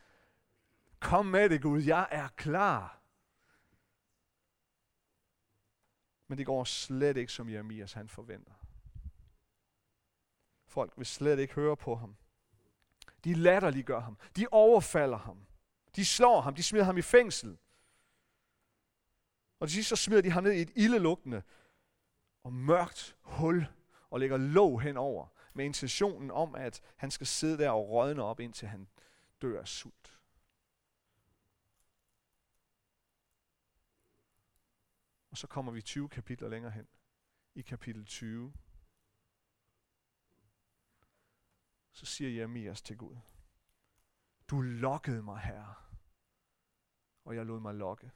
kom 1.00 1.26
med 1.26 1.50
det 1.50 1.62
Gud, 1.62 1.82
jeg 1.82 2.08
er 2.12 2.28
klar. 2.28 3.02
Men 6.28 6.38
det 6.38 6.46
går 6.46 6.64
slet 6.64 7.18
ikke, 7.18 7.32
som 7.32 7.50
Jeremias 7.50 7.94
han 7.94 8.10
forventer. 8.10 8.54
Folk 10.66 10.94
vil 10.98 11.06
slet 11.06 11.40
ikke 11.40 11.54
høre 11.54 11.78
på 11.78 11.96
ham. 11.96 12.16
De 13.28 13.34
latterliggør 13.34 14.00
ham. 14.00 14.18
De 14.36 14.48
overfalder 14.52 15.18
ham. 15.18 15.46
De 15.96 16.06
slår 16.06 16.42
ham. 16.42 16.56
De 16.56 16.64
smider 16.64 16.86
ham 16.86 16.98
i 16.98 17.02
fængsel. 17.02 17.58
Og 19.60 19.68
til 19.68 19.76
sidst 19.76 19.90
så 19.90 19.96
smider 19.96 20.22
de 20.22 20.32
ham 20.32 20.44
ned 20.44 20.52
i 20.52 20.62
et 20.62 20.72
ildelugtende 20.76 21.42
og 22.44 22.54
mørkt 22.54 23.16
hul 23.22 23.68
og 24.10 24.20
lægger 24.20 24.38
låg 24.38 24.82
henover 24.82 25.28
med 25.54 25.66
intentionen 25.66 26.32
om, 26.32 26.56
at 26.56 26.82
han 26.96 27.12
skal 27.12 27.28
sidde 27.28 27.58
der 27.58 27.70
og 27.70 27.90
rådne 27.90 28.24
op, 28.24 28.40
indtil 28.40 28.68
han 28.68 28.88
dør 29.42 29.60
af 29.62 29.68
sult. 29.68 30.20
Og 35.32 35.38
så 35.38 35.48
kommer 35.48 35.72
vi 35.72 35.82
20 35.82 36.10
kapitler 36.10 36.50
længere 36.50 36.72
hen. 36.72 36.88
I 37.56 37.62
kapitel 37.62 38.06
20. 38.06 38.54
Så 41.98 42.06
siger 42.06 42.30
Jeremias 42.30 42.82
til 42.82 42.98
Gud. 42.98 43.18
Du 44.50 44.62
lokkede 44.62 45.24
mig, 45.24 45.40
herre, 45.40 45.76
og 47.26 47.36
jeg 47.36 47.46
lod 47.46 47.60
mig 47.60 47.76
lokke. 47.76 48.12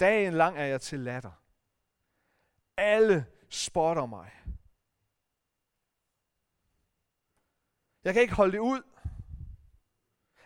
Dagen 0.00 0.34
lang 0.34 0.58
er 0.58 0.64
jeg 0.64 0.80
til 0.80 1.00
latter. 1.00 1.32
Alle 2.76 3.26
spotter 3.48 4.06
mig. 4.06 4.32
Jeg 8.04 8.12
kan 8.12 8.22
ikke 8.22 8.34
holde 8.34 8.52
det 8.52 8.58
ud. 8.58 8.82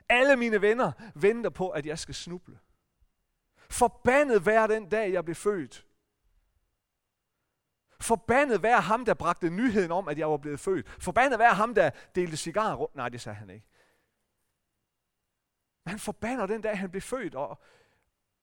Alle 0.09 0.37
mine 0.37 0.61
venner 0.61 0.93
venter 1.15 1.51
på, 1.51 1.71
at 1.71 1.87
jeg 1.87 1.99
skal 1.99 2.15
snuble. 2.15 2.59
Forbandet 3.71 4.43
hver 4.43 4.67
den 4.67 4.89
dag, 4.89 5.13
jeg 5.13 5.25
blev 5.25 5.35
født. 5.35 5.86
Forbandet 8.01 8.63
være 8.63 8.81
ham, 8.81 9.05
der 9.05 9.15
bragte 9.15 9.51
nyheden 9.51 9.93
om, 9.93 10.09
at 10.09 10.19
jeg 10.19 10.31
var 10.31 10.37
blevet 10.37 10.61
født. 10.61 10.89
Forbandet 11.03 11.39
være 11.39 11.55
ham, 11.55 11.75
der 11.75 11.91
delte 12.15 12.37
cigarer 12.37 12.75
rundt. 12.75 12.95
Nej, 12.95 13.09
det 13.09 13.21
sagde 13.21 13.37
han 13.37 13.51
ikke. 13.51 13.67
Men 15.85 15.91
han 15.91 15.99
forbander 15.99 16.47
den 16.47 16.61
dag, 16.61 16.79
han 16.79 16.91
blev 16.91 17.03
født, 17.03 17.35
og, 17.35 17.61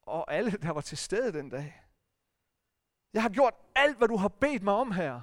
og 0.01 0.33
alle, 0.33 0.51
der 0.51 0.71
var 0.71 0.81
til 0.81 0.97
stede 0.97 1.33
den 1.33 1.49
dag. 1.49 1.83
Jeg 3.13 3.21
har 3.21 3.29
gjort 3.29 3.53
alt, 3.75 3.97
hvad 3.97 4.07
du 4.07 4.17
har 4.17 4.27
bedt 4.27 4.63
mig 4.63 4.73
om 4.73 4.91
her. 4.91 5.21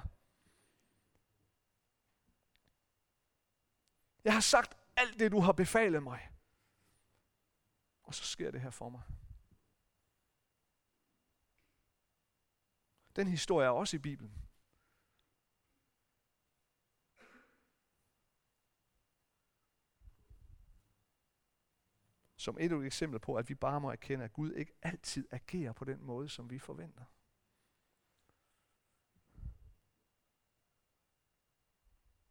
Jeg 4.23 4.33
har 4.33 4.39
sagt 4.39 4.77
alt 4.97 5.19
det, 5.19 5.31
du 5.31 5.39
har 5.39 5.51
befalet 5.51 6.03
mig. 6.03 6.29
Og 8.03 8.15
så 8.15 8.23
sker 8.23 8.51
det 8.51 8.61
her 8.61 8.69
for 8.69 8.89
mig. 8.89 9.01
Den 13.15 13.27
historie 13.27 13.67
er 13.67 13.71
også 13.71 13.95
i 13.95 13.99
Bibelen. 13.99 14.33
Som 22.35 22.57
et 22.59 22.71
eksempel 22.71 23.19
på, 23.19 23.35
at 23.35 23.49
vi 23.49 23.55
bare 23.55 23.81
må 23.81 23.91
erkende, 23.91 24.25
at 24.25 24.33
Gud 24.33 24.51
ikke 24.51 24.73
altid 24.81 25.27
agerer 25.31 25.73
på 25.73 25.85
den 25.85 26.03
måde, 26.03 26.29
som 26.29 26.49
vi 26.49 26.59
forventer. 26.59 27.03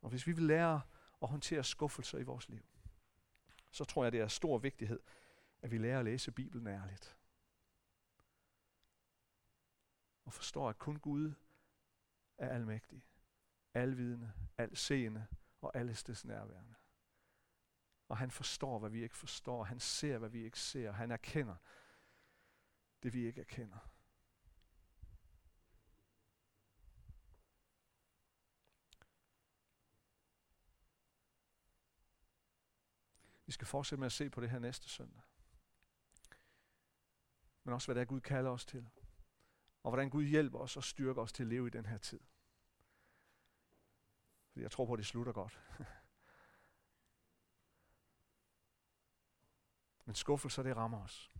Og 0.00 0.10
hvis 0.10 0.26
vi 0.26 0.32
vil 0.32 0.44
lære 0.44 0.80
at 1.22 1.28
håndtere 1.28 1.64
skuffelser 1.64 2.18
i 2.18 2.22
vores 2.22 2.48
liv, 2.48 2.64
så 3.70 3.84
tror 3.84 4.04
jeg, 4.04 4.12
det 4.12 4.20
er 4.20 4.24
af 4.24 4.30
stor 4.30 4.58
vigtighed, 4.58 5.00
at 5.62 5.70
vi 5.70 5.78
lærer 5.78 5.98
at 5.98 6.04
læse 6.04 6.32
Bibelen 6.32 6.66
ærligt. 6.66 7.19
Og 10.30 10.34
forstår, 10.34 10.68
at 10.68 10.78
kun 10.78 10.96
Gud 10.96 11.32
er 12.38 12.48
almægtig, 12.48 13.02
alvidende, 13.74 14.32
alseende 14.58 15.26
og 15.60 15.76
allestes 15.76 16.24
nærværende. 16.24 16.74
Og 18.08 18.18
han 18.18 18.30
forstår, 18.30 18.78
hvad 18.78 18.90
vi 18.90 19.02
ikke 19.02 19.16
forstår. 19.16 19.64
Han 19.64 19.80
ser, 19.80 20.18
hvad 20.18 20.28
vi 20.28 20.44
ikke 20.44 20.60
ser. 20.60 20.92
Han 20.92 21.10
erkender 21.10 21.56
det, 23.02 23.12
vi 23.12 23.26
ikke 23.26 23.40
erkender. 23.40 23.78
Vi 33.46 33.52
skal 33.52 33.66
fortsætte 33.66 34.00
med 34.00 34.06
at 34.06 34.12
se 34.12 34.30
på 34.30 34.40
det 34.40 34.50
her 34.50 34.58
næste 34.58 34.88
søndag. 34.88 35.22
Men 37.64 37.74
også, 37.74 37.86
hvad 37.86 37.94
det 37.94 38.00
er, 38.00 38.04
Gud 38.04 38.20
kalder 38.20 38.50
os 38.50 38.66
til. 38.66 38.90
Og 39.82 39.90
hvordan 39.90 40.10
Gud 40.10 40.24
hjælper 40.24 40.58
os 40.58 40.76
og 40.76 40.84
styrker 40.84 41.22
os 41.22 41.32
til 41.32 41.42
at 41.42 41.48
leve 41.48 41.66
i 41.66 41.70
den 41.70 41.86
her 41.86 41.98
tid. 41.98 42.20
Fordi 44.48 44.62
jeg 44.62 44.70
tror 44.70 44.86
på, 44.86 44.92
at 44.92 44.98
det 44.98 45.06
slutter 45.06 45.32
godt. 45.32 45.60
Men 50.04 50.14
skuffelser, 50.14 50.62
det 50.62 50.76
rammer 50.76 51.02
os. 51.02 51.30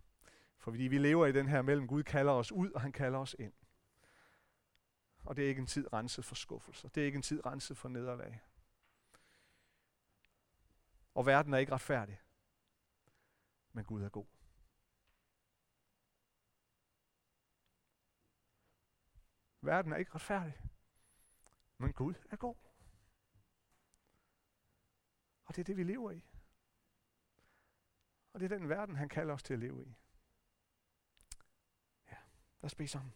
Fordi 0.57 0.83
vi 0.83 0.97
lever 0.97 1.25
i 1.25 1.31
den 1.31 1.47
her 1.47 1.61
mellem, 1.61 1.87
Gud 1.87 2.03
kalder 2.03 2.31
os 2.31 2.51
ud, 2.51 2.71
og 2.71 2.81
han 2.81 2.91
kalder 2.91 3.19
os 3.19 3.35
ind. 3.39 3.53
Og 5.23 5.35
det 5.35 5.45
er 5.45 5.49
ikke 5.49 5.59
en 5.59 5.67
tid 5.67 5.93
renset 5.93 6.25
for 6.25 6.35
skuffelser. 6.35 6.89
Det 6.89 7.01
er 7.01 7.05
ikke 7.05 7.15
en 7.15 7.21
tid 7.21 7.45
renset 7.45 7.77
for 7.77 7.89
nederlag. 7.89 8.41
Og 11.13 11.25
verden 11.25 11.53
er 11.53 11.57
ikke 11.57 11.71
retfærdig. 11.71 12.21
Men 13.71 13.85
Gud 13.85 14.03
er 14.03 14.09
god. 14.09 14.25
Verden 19.61 19.91
er 19.91 19.97
ikke 19.97 20.15
retfærdig. 20.15 20.61
Men 21.77 21.93
Gud 21.93 22.13
er 22.31 22.35
god. 22.35 22.55
Og 25.45 25.55
det 25.55 25.61
er 25.61 25.63
det, 25.63 25.77
vi 25.77 25.83
lever 25.83 26.11
i. 26.11 26.25
Og 28.33 28.39
det 28.39 28.51
er 28.51 28.57
den 28.57 28.69
verden, 28.69 28.95
han 28.95 29.09
kalder 29.09 29.33
os 29.33 29.43
til 29.43 29.53
at 29.53 29.59
leve 29.59 29.85
i. 29.85 29.95
Ja, 32.07 32.17
lad 32.61 32.65
os 32.65 32.75
bede 32.75 32.87
sammen. 32.87 33.13